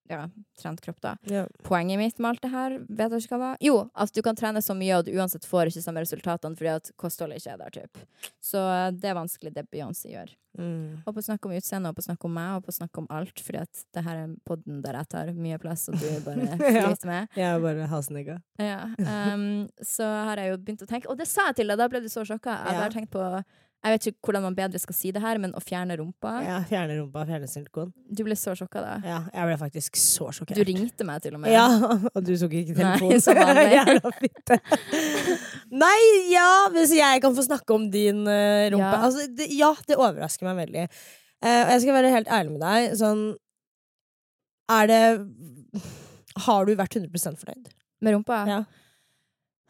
[0.08, 0.28] ja,
[0.60, 1.16] trent kropp da.
[1.30, 1.44] Ja.
[1.66, 3.56] Poenget mitt med alt det her, vet du ikke hva var?
[3.64, 6.72] Jo, at du kan trene så mye, og du uansett får ikke samme resultatene fordi
[6.72, 8.02] at kostholdet ikke er der, typ.
[8.44, 10.32] Så eh, det er vanskelig det Beyoncé gjør.
[10.56, 11.02] Mm.
[11.04, 12.76] Og på å snakke om utseende, og på å snakke om meg, og på å
[12.78, 15.98] snakke om alt, fordi at det her er podden der jeg tar mye plass, og
[16.00, 17.28] du bare flyter med.
[17.36, 18.38] Jeg er bare halsnigga.
[18.62, 18.78] Ja,
[19.34, 19.66] um,
[19.96, 22.00] så har jeg jo begynt å tenke Og det sa jeg til deg, da ble
[22.00, 22.56] du så sjokka.
[22.64, 22.82] Jeg Ja.
[22.86, 23.20] har tenkt på
[23.86, 26.30] Jeg vet ikke hvordan man bedre skal si det her, men å fjerne rumpa.
[26.42, 27.92] Ja, fjerne rumpa, fjerne silikon.
[28.10, 28.94] Du ble så sjokka da.
[29.06, 30.58] Ja, jeg ble faktisk så sjokkert.
[30.58, 31.52] Du ringte meg til og med.
[31.54, 31.68] Ja,
[32.16, 33.22] og du tok ikke Nei, telefonen.
[33.28, 33.66] som vanlig.
[33.78, 34.58] Jævla fitte.
[35.84, 36.00] Nei,
[36.32, 39.04] ja, hvis jeg kan få snakke om din uh, rumpe Ja.
[39.06, 40.88] altså, det, ja, det overrasker meg veldig.
[41.46, 42.88] Og jeg skal være helt ærlig med deg.
[42.98, 43.22] Sånn
[44.72, 45.00] Er det
[46.46, 47.70] Har du vært 100 fornøyd?
[48.02, 48.42] Med rumpa?
[48.50, 48.58] Ja.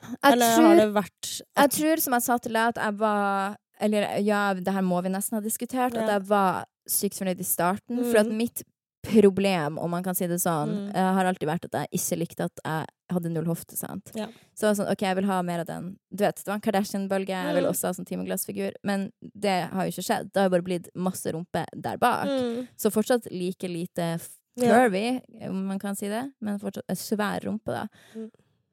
[0.06, 2.98] Jeg, Eller tror, har det vært jeg tror, som jeg sa til deg, at jeg
[3.00, 7.40] var Eller ja, det her må vi nesten ha diskutert, at jeg var sykt fornøyd
[7.40, 7.98] i starten.
[8.10, 8.36] For at Mhm.
[8.36, 8.62] mitt
[9.06, 10.94] problem, om man kan si det sånn, Mm.
[10.96, 13.76] eh, har alltid vært at jeg ikke likte at jeg hadde null hofte.
[13.76, 14.10] sant?
[14.14, 14.26] Ja.
[14.56, 15.98] Så sånn, ok, jeg vil ha mer av den.
[16.12, 17.28] Du vet, Det var en Kardashian-bølge.
[17.28, 17.70] Jeg vil Mm.
[17.70, 18.72] også ha sånn timeglassfigur.
[18.82, 20.32] Men det har jo ikke skjedd.
[20.32, 22.26] Det har jo bare blitt masse rumpe der bak.
[22.26, 22.68] Mm.
[22.76, 24.20] Så fortsatt like lite
[24.56, 24.72] Ja.
[24.88, 26.32] curvy, om man kan si det.
[26.40, 27.86] Men fortsatt en svær rumpe, da.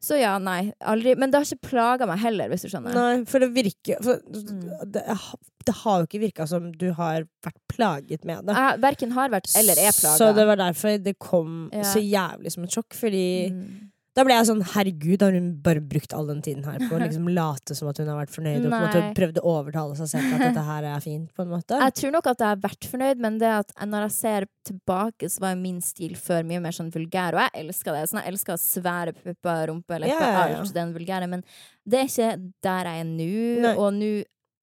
[0.03, 0.73] Så ja, nei.
[0.83, 1.13] Aldri.
[1.15, 2.95] Men det har ikke plaga meg heller, hvis du skjønner.
[2.97, 4.65] Nei, for det virker for, Mm.
[4.91, 5.03] det,
[5.65, 8.55] det har jo ikke virka som du har vært plaget med det.
[8.57, 10.17] Jeg verken har vært eller er plaga.
[10.19, 11.83] Så det var derfor det kom Ja.
[11.87, 13.89] så jævlig som et sjokk, fordi Mm.
[14.13, 16.99] Da ble jeg sånn herregud, har hun bare brukt all den tiden her på å
[17.01, 19.13] liksom late som at hun har vært fornøyd, og på en måte Nei.
[19.17, 21.79] prøvde å overtale seg selv til at dette her er fint, på en måte?
[21.81, 25.29] Jeg tror nok at jeg har vært fornøyd, men det at når jeg ser tilbake,
[25.33, 28.03] så var jo min stil før mye mer sånn vulgær, og jeg elsker det.
[28.11, 30.59] Sånn, jeg elsker svære pupper, rumpe, lepper, Ja, ja, ja.
[30.61, 31.43] alt den vulgære, men
[31.89, 32.29] det er ikke
[32.69, 34.13] der jeg er nå, og nå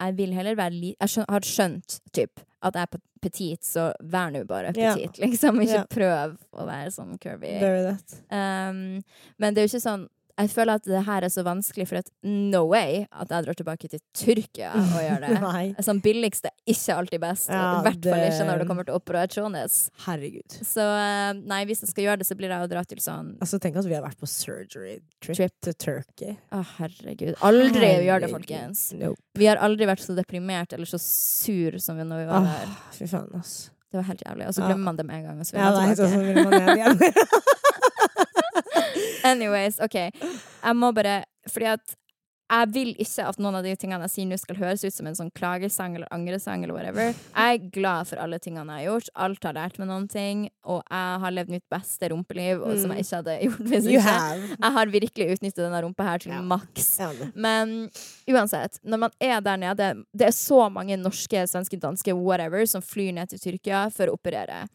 [0.01, 4.31] jeg vil heller være li Jeg har skjønt typ, at jeg er petit, så vær
[4.33, 5.19] nå bare petit.
[5.19, 5.61] Liksom.
[5.65, 5.85] Ikke Ja.
[5.89, 7.55] prøv å være sånn curvy.
[8.31, 9.03] Um,
[9.39, 10.09] men det er jo ikke sånn
[10.41, 13.59] Jeg føler at det her er så vanskelig, for at no way at jeg drar
[13.59, 15.85] tilbake til Tyrkia og gjør det.
[15.87, 17.51] Sånn billigst er ikke alltid best.
[17.53, 19.79] Ja, I hvert fall det- ikke når det kommer til operasjones.
[20.07, 20.59] Herregud.
[20.67, 23.35] Så eh, nei, hvis jeg skal gjøre det, så blir det å dra til sånn
[23.41, 25.53] Altså, tenk at vi har vært på surgery trip, Trip.
[25.69, 26.37] til Turkey.
[26.57, 27.35] Å, herregud.
[27.47, 28.87] Aldri gjør det, folkens.
[29.01, 29.21] Nope.
[29.39, 32.73] Vi har aldri vært så deprimert eller så sur som vi når vi var der.
[32.73, 33.59] Åh, fy faen, ass.
[33.91, 34.45] Det var helt jævlig.
[34.47, 34.67] Og så Ja.
[34.71, 35.39] glemmer man det med en gang.
[35.43, 36.35] Og så vil Ja, man nei, så, så tilbake.
[36.35, 36.99] vil man ned igjen.
[39.25, 39.97] Anyways, OK.
[40.11, 41.97] Jeg må bare Fordi at
[42.51, 45.07] jeg vil ikke at noen av de tingene jeg sier nå, skal høres ut som
[45.07, 47.13] en sånn klagesang eller angresang eller whatever.
[47.15, 49.11] Jeg er glad for alle tingene jeg har gjort.
[49.27, 52.91] Alt har lært meg noen ting, og jeg har levd mitt beste rumpeliv, og som
[52.91, 53.95] jeg ikke hadde gjort hvis Mm.
[54.01, 54.57] Ikke.
[54.65, 56.41] Jeg har virkelig utnyttet denne rumpa her til Ja.
[56.43, 56.91] maks.
[57.35, 57.89] Men
[58.27, 62.83] uansett, når man er der nede Det er så mange norske, svenske, danske, whatever, som
[62.83, 64.67] flyr ned til Tyrkia for å operere.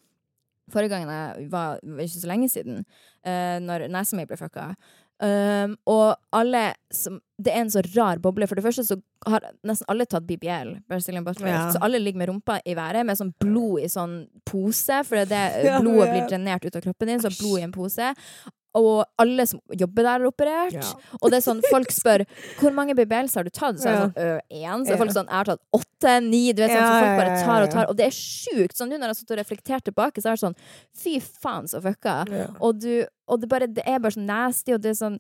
[0.74, 2.86] Forrige gangen jeg var, var ikke så lenge siden,
[3.28, 4.72] uh, når nesa mi ble fucka.
[5.16, 8.48] Um, og alle som Det er en så rar boble.
[8.48, 8.98] For det første så
[9.28, 10.74] har nesten alle tatt BBL.
[11.44, 11.72] Ja.
[11.72, 15.36] Så alle ligger med rumpa i været med sånn blod i sånn pose, for det
[15.36, 18.14] er det blodet blir drenert ut av kroppen din, så blod i en pose.
[18.76, 20.76] Og alle som jobber der, er operert.
[20.76, 21.16] Ja.
[21.22, 22.26] Og det er sånn, folk spør
[22.60, 23.80] hvor mange BBLs har du tatt?
[23.82, 24.86] Så er det sånn, «Øh, én.
[24.86, 26.44] Så er folk sånn, jeg har tatt åtte, ni.
[26.52, 27.90] Du vet, sånn, så folk bare tar og tar.
[27.92, 28.78] Og det er sjukt.
[28.78, 30.60] Sånn, nå når jeg har sittet og reflektert tilbake, så er det sånn
[30.96, 32.20] Fy faen, så fucka.
[32.32, 32.48] Ja.
[32.60, 35.20] Og, du, og det, bare, det er bare så nasty, og det er sånn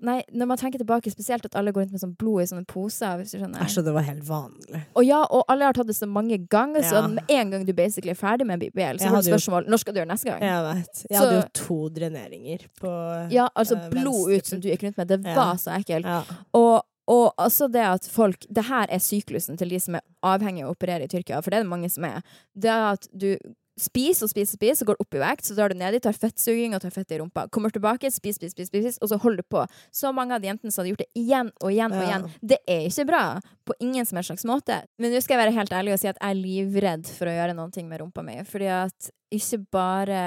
[0.00, 2.66] Nei, når man tenker tilbake, spesielt at alle går rundt med sånn blod i sånne
[2.66, 3.60] poser, hvis du skjønner.
[3.64, 4.82] Æsj, det var helt vanlig.
[4.96, 7.06] Og ja, og alle har tatt det så mange ganger, så Ja.
[7.08, 9.94] med en gang du basically er ferdig med BBL, så har du spørsmål når skal
[9.94, 10.42] du gjøre neste gang.
[10.42, 11.06] Jeg vet.
[11.10, 14.82] Jeg Så- hadde jo to dreneringer på Ja, altså øh, blod ut som du gikk
[14.84, 15.08] rundt med.
[15.08, 15.34] Det Ja.
[15.34, 16.04] var så ekkelt.
[16.04, 16.22] Ja.
[16.54, 20.64] Og, og altså det at folk Det her er syklusen til de som er avhengige
[20.64, 22.22] av å operere i Tyrkia, for det er det mange som er.
[22.58, 23.36] Det er at du
[23.76, 26.02] spiser og spiser, og spiser, så går opp i vekt, så drar du ned dit,
[26.04, 27.46] tar fettsuging og tar fett i rumpa.
[27.52, 29.66] Kommer tilbake, spis, spis, spis, spis, og så holder du på.
[29.94, 32.26] Så mange av de jentene som hadde gjort det igjen og igjen og igjen.
[32.40, 33.22] Det er ikke bra.
[33.66, 34.80] På ingen som helst slags måte.
[35.02, 37.36] Men nå skal jeg være helt ærlig og si at jeg er livredd for å
[37.36, 38.38] gjøre ting med rumpa mi.
[38.48, 40.20] Fordi at ikke bare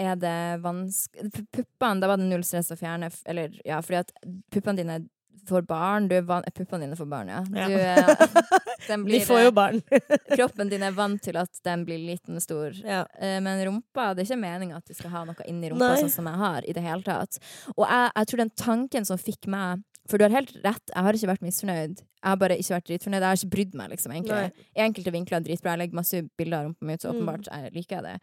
[0.00, 3.10] er det vanskelig Puppene, da var det null stress å fjerne.
[3.28, 4.14] Eller ja, fordi at
[4.52, 5.00] puppene dine
[5.48, 6.06] får barn.
[6.08, 7.40] Du er van puppene dine får barn, ja.
[7.42, 8.14] Du, ja.
[8.88, 9.80] den De får jo barn.
[10.36, 12.76] kroppen din er vant til at den blir liten og stor.
[12.84, 13.04] ja.
[13.18, 16.00] Eh, Men rumpa, det er ikke meninga at du skal ha noe inni rumpa Nei.
[16.04, 17.38] sånn som jeg har, i det hele tatt.
[17.76, 21.04] Og jeg, jeg tror den tanken som fikk meg For du har helt rett, jeg
[21.06, 21.98] har ikke vært misfornøyd.
[22.00, 23.20] Jeg har bare ikke vært dritfornøyd.
[23.22, 24.64] Jeg har ikke brydd meg, liksom, egentlig.
[24.74, 25.74] I enkelte vinkler dritbra.
[25.76, 27.14] Jeg legger masse bilder av rumpa mi ut, så Mm.
[27.20, 28.16] åpenbart jeg liker det.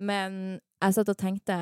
[0.00, 0.38] Men
[0.82, 1.58] jeg satt og tenkte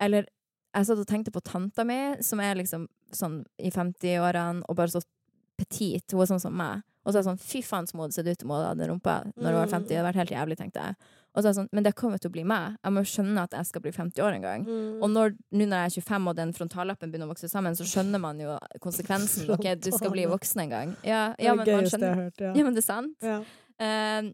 [0.00, 0.26] Eller
[0.74, 4.90] jeg satt og tenkte på tanta mi, som er liksom sånn i 50-årene, og bare
[4.90, 5.02] så
[5.60, 6.04] petit.
[6.10, 6.82] Hun er sånn som meg.
[7.04, 8.88] Og så er jeg sånn, fy faen så må det se ut som hun hadde
[8.88, 9.88] rumpa når hun var 50.
[9.90, 11.10] Det hadde vært helt jævlig, tenkte jeg.
[11.34, 12.78] Og så er jeg sånn, men det kommer til å bli meg.
[12.78, 14.64] Jeg må skjønne at jeg skal bli 50 år en gang.
[14.64, 15.02] Mm.
[15.02, 15.24] Og nå
[15.58, 18.54] når jeg er 25 og den frontallappen begynner å vokse sammen, så skjønner man jo
[18.84, 19.50] konsekvensen.
[19.54, 20.94] Ok, du skal bli voksen en gang.
[21.02, 22.24] Ja, ja men man skjønner.
[22.40, 22.54] Ja.
[22.56, 23.26] Men det er sant.
[23.26, 23.42] Ja.
[23.82, 24.32] Uh,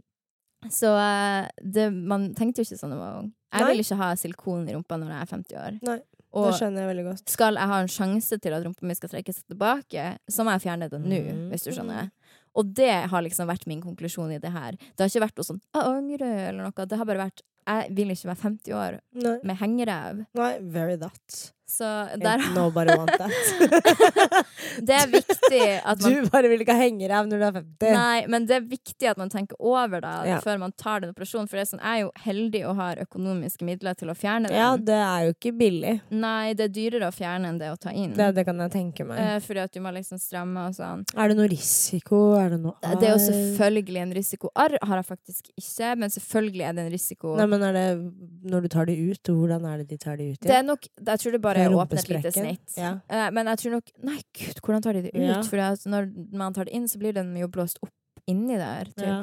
[0.69, 3.31] så eh, det, man tenkte jo ikke sånn da man var ung.
[3.51, 5.79] Jeg vil ikke ha silikon i rumpa når jeg er 50 år.
[5.89, 5.97] Nei,
[6.33, 7.29] Og det skjønner jeg veldig godt.
[7.29, 10.53] skal jeg ha en sjanse til at rumpa mi skal trekke seg tilbake, så må
[10.55, 11.49] jeg fjerne det nå, Mm.
[11.51, 12.11] hvis du skjønner.
[12.55, 14.73] Og det har liksom vært min konklusjon i det her.
[14.73, 16.87] Det har ikke vært noe sånn 'jeg angrer' eller noe.
[16.87, 20.27] Det har bare vært 'jeg vil ikke være 50 år Nei, med hengerev'.
[20.35, 21.53] Nei very that.
[21.71, 21.87] Så
[22.19, 23.31] der, Nobody want that.
[24.87, 27.93] det er viktig at man Du bare vil ikke ha hengeræv når du er 50.
[27.95, 30.39] Nei, men det er viktig at man tenker over det Ja.
[30.45, 31.49] før man tar den operasjonen.
[31.51, 34.59] For det er jeg jo heldig og har økonomiske midler til å fjerne den.
[34.59, 35.95] Ja, det er jo ikke billig.
[36.11, 38.13] Nei, det er dyrere å fjerne enn det å ta inn.
[38.19, 39.21] Det, det kan jeg tenke meg.
[39.23, 41.07] Eh, fordi at du må liksom stramme og sånn.
[41.17, 42.21] Er det noe risiko?
[42.41, 44.51] Er det noe Det er jo selvfølgelig en risiko.
[44.59, 47.37] Arr har jeg faktisk ikke, men selvfølgelig er det en risiko.
[47.39, 47.87] Nei, men er det
[48.51, 49.33] når du tar det ut?
[49.41, 51.77] Hvordan er det de tar det ut Det er nok, jeg tror det bare Er
[51.77, 52.77] åpne et lite snitt.
[52.79, 52.97] Ja.
[53.11, 55.23] Uh, men jeg tror nok Nei, gud, hvordan tar de det ut?
[55.23, 55.41] Ja.
[55.47, 56.11] For når
[56.43, 57.93] man tar det inn, så blir den jo blåst opp
[58.31, 58.91] inni der.
[58.95, 59.07] Typ.
[59.07, 59.21] Ja.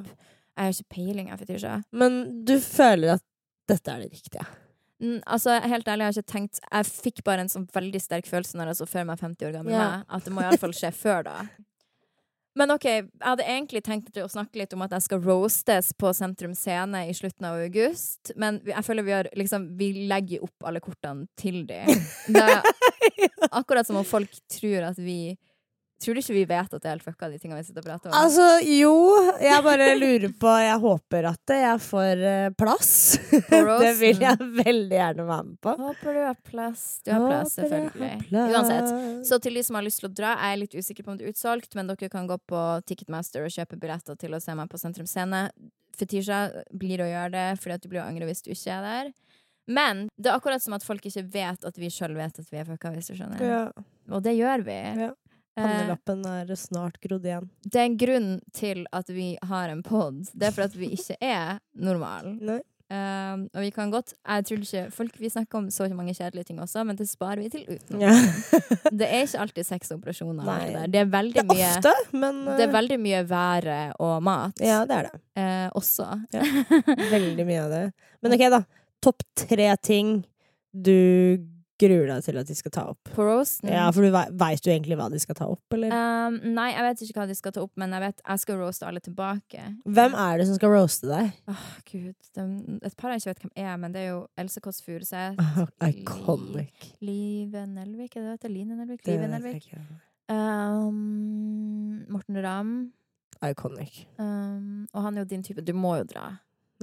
[0.58, 1.74] Jeg har ikke peiling, jeg, Fetisha.
[1.94, 3.26] Men du føler at
[3.70, 4.46] dette er det riktige?
[4.98, 8.26] Mm, altså, helt ærlig, jeg har ikke tenkt Jeg fikk bare en sånn veldig sterk
[8.26, 9.84] følelse når jeg så før meg 50 år gammel Ja.
[9.92, 11.36] meg, at det må iallfall skje før da.
[12.58, 16.10] Men OK, jeg hadde egentlig tenkt å snakke litt om at jeg skal roastes på
[16.18, 20.66] Sentrum Scene i slutten av august, men jeg føler vi har liksom Vi legger opp
[20.66, 21.92] alle kortene til dem.
[22.34, 22.66] Det er
[23.52, 25.38] akkurat som om folk tror at vi
[25.98, 27.88] Tror du ikke vi vet at det er helt fucka, de tingene vi sitter og
[27.88, 28.16] prater om?
[28.20, 28.92] Altså, jo.
[29.42, 32.92] Jeg bare lurer på Jeg håper at jeg får eh, plass.
[33.50, 35.74] det vil jeg veldig gjerne være med på.
[35.82, 36.86] Håper du har plass.
[37.02, 38.12] Du har plass, har selvfølgelig.
[38.30, 38.54] plass.
[38.54, 39.26] Uansett.
[39.32, 41.18] Så til de som har lyst til å dra, jeg er litt usikker på om
[41.18, 44.54] det er utsolgt, men dere kan gå på Ticketmaster og kjøpe billetter til å se
[44.58, 45.48] meg på Sentrum Scene.
[45.98, 46.44] Fetisha
[46.78, 49.16] blir å gjøre det, fordi at du blir å angre hvis du ikke er der.
[49.68, 52.62] Men det er akkurat som at folk ikke vet at vi sjøl vet at vi
[52.62, 53.42] er fucka, hvis du skjønner.
[53.42, 53.64] Ja.
[54.14, 54.78] Og det gjør vi.
[55.02, 55.16] Ja.
[55.58, 57.50] Eh, Pannelappen er snart grodd igjen.
[57.66, 60.28] det er en grunn til at vi har en pod.
[60.34, 62.62] Det er for at vi ikke er normale.
[62.88, 66.48] Um, og vi kan godt Jeg tror ikke folk Vi snakker om så mange kjedelige
[66.48, 68.00] ting også, men det sparer vi til utenom.
[68.00, 68.14] Ja.
[69.02, 70.40] Det er ikke alltid sexoperasjoner.
[70.40, 70.86] operasjoner.
[70.86, 73.78] Det, det er veldig Det er mye ofte, men Det er eh, veldig mye være
[74.00, 75.20] og mat Ja, det er det.
[75.36, 76.08] Uh, også.
[77.18, 77.84] Veldig mye av det.
[78.24, 78.62] Men ok, da.
[79.04, 80.16] Topp tre ting
[80.72, 81.44] du
[81.80, 83.12] gruer deg til at de skal ta opp.
[83.14, 85.94] På roasten Ja, For du veit du egentlig hva de skal ta opp, eller?
[85.94, 88.58] um, Nei, jeg vet ikke hva de skal ta opp, men jeg vet jeg skal
[88.62, 89.68] roaste alle tilbake.
[89.86, 91.32] Hvem er det som skal roaste deg?
[91.54, 92.16] Åh, Gud.
[92.38, 92.48] De,
[92.90, 95.38] et par jeg ikke vet hvem er, men det er jo Else Kåss Furuseth.
[95.92, 96.92] Iconic.
[97.06, 98.52] Live Nelvik, er det det?
[98.52, 99.06] Line Nelvik?
[99.08, 99.70] Live Nelvik.
[100.28, 102.74] Um, Morten Ramm.
[103.44, 104.08] Iconic.
[104.18, 105.62] Um, og han er jo din type.
[105.62, 106.30] Du må jo dra.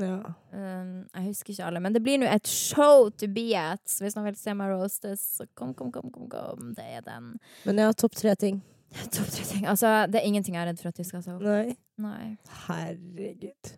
[0.00, 0.18] Ja.
[0.50, 3.82] Um, jeg husker ikke alle, men det blir nå et show to be at.
[3.90, 6.72] Så hvis noen vil se meg roastes, så kom, kom, kom, kom, kom.
[6.76, 7.34] Det er den.
[7.68, 8.62] Men ja, topp tre ting.
[9.14, 9.64] Topp tre ting.
[9.66, 11.42] Altså, det er ingenting jeg er redd for at de skal ta opp.
[11.42, 11.74] Nei.
[12.02, 12.34] Nei.
[12.66, 13.74] Herregud.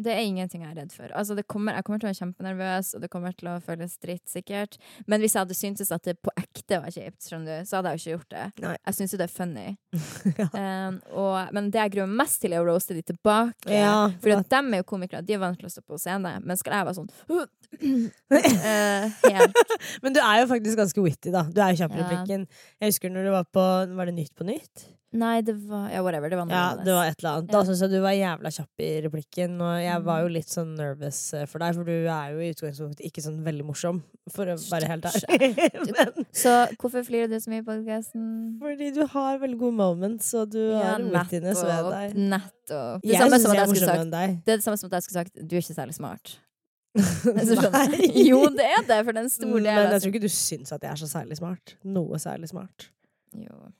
[0.00, 1.12] Det er ingenting jeg er redd for.
[1.16, 3.96] Altså, det kommer, jeg kommer til å være kjempenervøs, og det kommer til å føles
[4.00, 4.78] dritt, sikkert.
[5.10, 8.00] Men hvis jeg hadde syntes at det på ekte var kjipt, du, så hadde jeg
[8.00, 8.46] jo ikke gjort det.
[8.64, 8.74] Nei.
[8.88, 9.68] Jeg syns jo det er funny.
[10.40, 10.46] Ja.
[10.54, 13.72] Um, og, men det jeg gruer meg mest til, er å roaste de tilbake.
[13.72, 16.44] Ja, For at dem er jo komikere, de er vant til å stå på scenen.
[16.46, 17.44] Men skal jeg være sånn uh,
[19.34, 19.60] Helt
[20.04, 21.44] Men du er jo faktisk ganske witty, da.
[21.50, 22.40] Du er jo kjapp i Ja.
[22.40, 23.66] Jeg husker når du var på
[23.98, 24.86] Var det Nytt på Nytt?
[25.12, 26.30] Nei, det var Ja, whatever.
[26.30, 26.84] Det var noe Ja, annerledes.
[26.86, 27.50] det var et eller annet.
[27.50, 27.64] Da Ja.
[27.66, 30.32] syns jeg du var jævla kjapp i replikken, og jeg var jo Mm.
[30.32, 33.64] litt sånn nervous eh, for deg, for du er jo i utgangspunktet ikke sånn veldig
[33.66, 36.26] morsom, for å være helt ærlig.
[36.32, 38.58] Så hvorfor flirer du så mye i podkasten?
[38.60, 42.14] fordi du har veldig gode moments, og du har en wittiness ved deg.
[42.14, 43.02] Nettopp.
[43.02, 44.44] Det, Jeg syns som jeg er morsommere enn deg.
[44.44, 46.38] det er det samme som at jeg skulle sagt du er ikke særlig smart.
[46.96, 48.14] Så skjønner jeg.
[48.14, 48.24] Nei.
[48.30, 49.74] Jo, det er det, for den store delen.
[49.74, 51.74] Men jeg tror ikke du syns at jeg er så særlig smart.
[51.84, 52.88] Noe særlig smart.
[53.34, 53.72] Jo.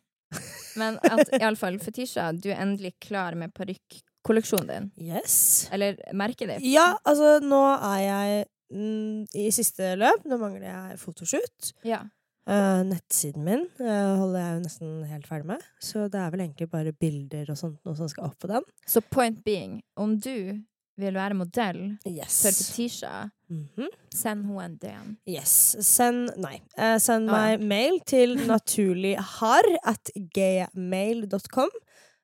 [0.81, 4.89] Men at iallfall, Fetisha, du er endelig klar med parykkolleksjonen din.
[5.11, 5.69] Yes.
[5.75, 6.65] Eller merket ditt.
[6.71, 10.25] Ja, altså, nå er jeg mm, i siste løp.
[10.31, 11.73] Nå mangler jeg fotoshoot.
[11.87, 12.05] Ja.
[12.51, 15.67] Uh, nettsiden min uh, holder jeg jo nesten helt ferdig med.
[15.83, 18.65] Så det er vel egentlig bare bilder og sånt noe som skal opp på den.
[18.89, 20.57] Så point being, om du
[21.01, 22.41] vil være modell Yes.
[22.43, 23.89] for Fetisha, Mhm.
[24.15, 25.17] send henne en DM.
[25.27, 25.77] yes.
[25.81, 26.61] Send Nei.
[26.79, 27.57] Eh, send Ah, ja.
[27.59, 31.71] meg mail til naturlighar at gmail.com.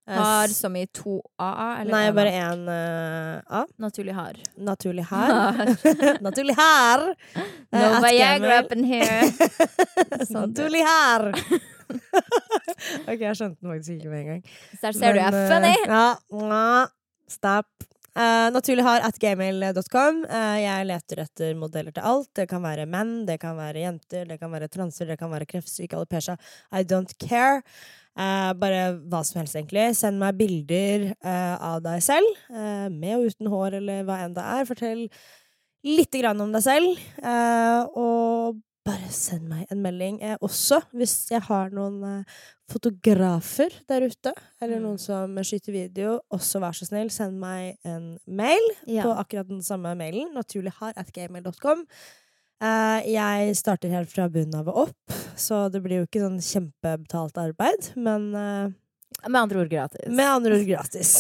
[0.09, 1.83] Eh, Har som i to a-a?
[1.85, 3.65] Nei, bare én uh, A.
[3.83, 4.37] Naturlig har.
[4.57, 5.75] Naturlig her.
[6.27, 7.09] Naturlig her!
[7.73, 9.27] Eh, No Viagra up in here.
[10.31, 10.53] Sånn.
[10.53, 11.33] Naturlig her!
[13.07, 14.43] ok, jeg skjønte den faktisk ikke med en gang.
[14.79, 15.75] Så der ser du, Men, er funny!
[15.75, 16.87] eh, Ja,
[17.29, 17.67] stop.
[18.17, 20.23] Uh, naturlighar at gmail.com.
[20.25, 22.31] Uh, jeg leter etter modeller til alt.
[22.39, 25.49] Det kan være menn, det kan være jenter, det kan være transer, det kan være
[25.51, 26.39] kreftsyke, alopecia.
[26.73, 27.61] I don't care.
[28.17, 29.91] Uh, bare hva som helst, egentlig.
[29.99, 34.37] Send meg bilder eh, av deg selv, eh, med og uten hår, eller hva enn
[34.37, 34.65] det er.
[34.71, 35.03] Fortell
[35.85, 38.57] lite grann om deg selv, eh, og
[38.87, 40.21] bare send meg en melding.
[40.23, 42.37] Eh, også hvis jeg har noen eh,
[42.71, 44.33] fotografer der ute,
[44.63, 45.03] eller noen Mm.
[45.03, 49.03] som skyter video, også vær så snill, send meg en mail Ja.
[49.03, 51.87] på akkurat den samme mailen, Naturlighar.gmail.com.
[52.63, 56.41] Eh, jeg starter helt fra bunnen av og opp, så det blir jo ikke sånn
[56.41, 58.71] kjempebetalt arbeid, men eh,
[59.27, 60.07] Med andre ord gratis.
[60.07, 61.11] med andre ord gratis.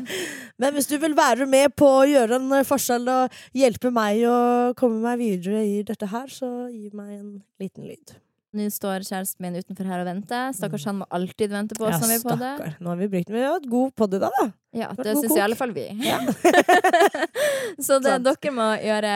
[0.60, 4.38] men hvis du vil være med på å gjøre en forskjell og hjelpe meg å
[4.78, 7.28] komme meg videre i dette her, så gi meg en
[7.62, 8.16] liten lyd.
[8.54, 10.52] Nå står kjæresten min utenfor her og venter.
[10.56, 12.52] Stakkars, han må alltid vente på oss når vi er på det.
[12.80, 14.46] Nå har vi brukt vi har hatt god podde da, da.
[14.74, 15.84] Ja, det god syns i alle fall vi.
[17.86, 18.26] så det Sant.
[18.26, 19.12] dere må gjøre,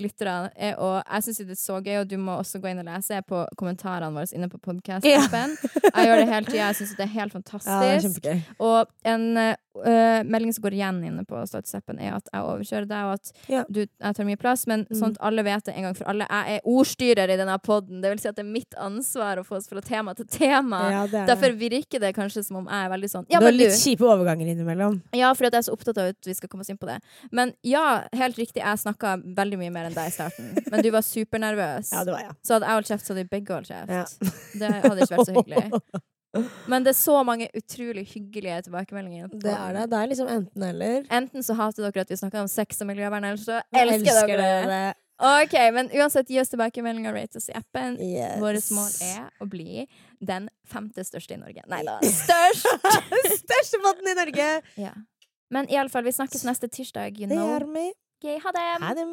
[0.00, 2.82] lyttere, er å Jeg syns det er så gøy, og du må også gå inn
[2.82, 5.56] og lese på kommentarene våre inne på podkast-appen.
[5.88, 6.66] Jeg gjør det hele tida.
[6.66, 8.06] Jeg syns det er helt Ja, det er fantastisk.
[8.06, 8.42] kjempegøy.
[8.58, 9.26] og en
[9.84, 13.32] øh, melding som går igjen inne på statusappen, er at jeg overkjører deg, og at
[13.48, 13.64] Ja.
[13.70, 14.66] du, jeg tar mye plass.
[14.66, 14.96] Men Mm.
[15.00, 16.26] sånn at alle vet det en gang for alle.
[16.30, 18.00] Jeg er ordstyrer i denne poden.
[18.02, 20.90] Det vil si at det er mitt ansvar å få oss fra tema til tema.
[20.90, 23.44] Ja, det er Derfor virker det kanskje som om jeg er veldig sånn Ja, du
[23.46, 25.00] har litt du kjipe overganger innimellom.
[25.12, 27.00] Ja, fordi jeg er så opptatt av at vi skal komme oss inn på det.
[27.32, 30.70] Men ja, helt riktig, jeg snakka veldig mye mer enn deg i starten.
[30.70, 31.90] Men du var supernervøs.
[31.96, 32.34] Ja, det var jeg.
[32.44, 34.18] Så hadde jeg holdt kjeft, så hadde vi begge holdt kjeft.
[34.58, 35.80] Det hadde ikke vært så hyggelig.
[36.70, 39.30] Men det er så mange utrolig hyggelige tilbakemeldinger.
[39.32, 39.86] Det er det.
[39.90, 41.06] Det er liksom enten-eller.
[41.10, 44.68] Enten så hater dere at vi snakker om sex og miljøvern, eller så elsker, dere
[44.70, 44.82] det.
[45.20, 47.98] Ok, men uansett, gi oss tilbakemeldinger, rate oss i appen.
[48.00, 48.38] Yes.
[48.40, 49.84] Vårt mål er å bli
[50.24, 51.66] den femte største i Norge.
[51.68, 52.70] Nei da, størst!
[53.42, 54.50] Største båten i Norge!
[54.80, 54.94] ja.
[55.50, 57.16] Men i alle fall, vi snakkes neste tirsdag.
[57.18, 57.88] You Det gjør vi.
[58.22, 58.66] Okay, ha det!
[58.84, 59.06] Ha det.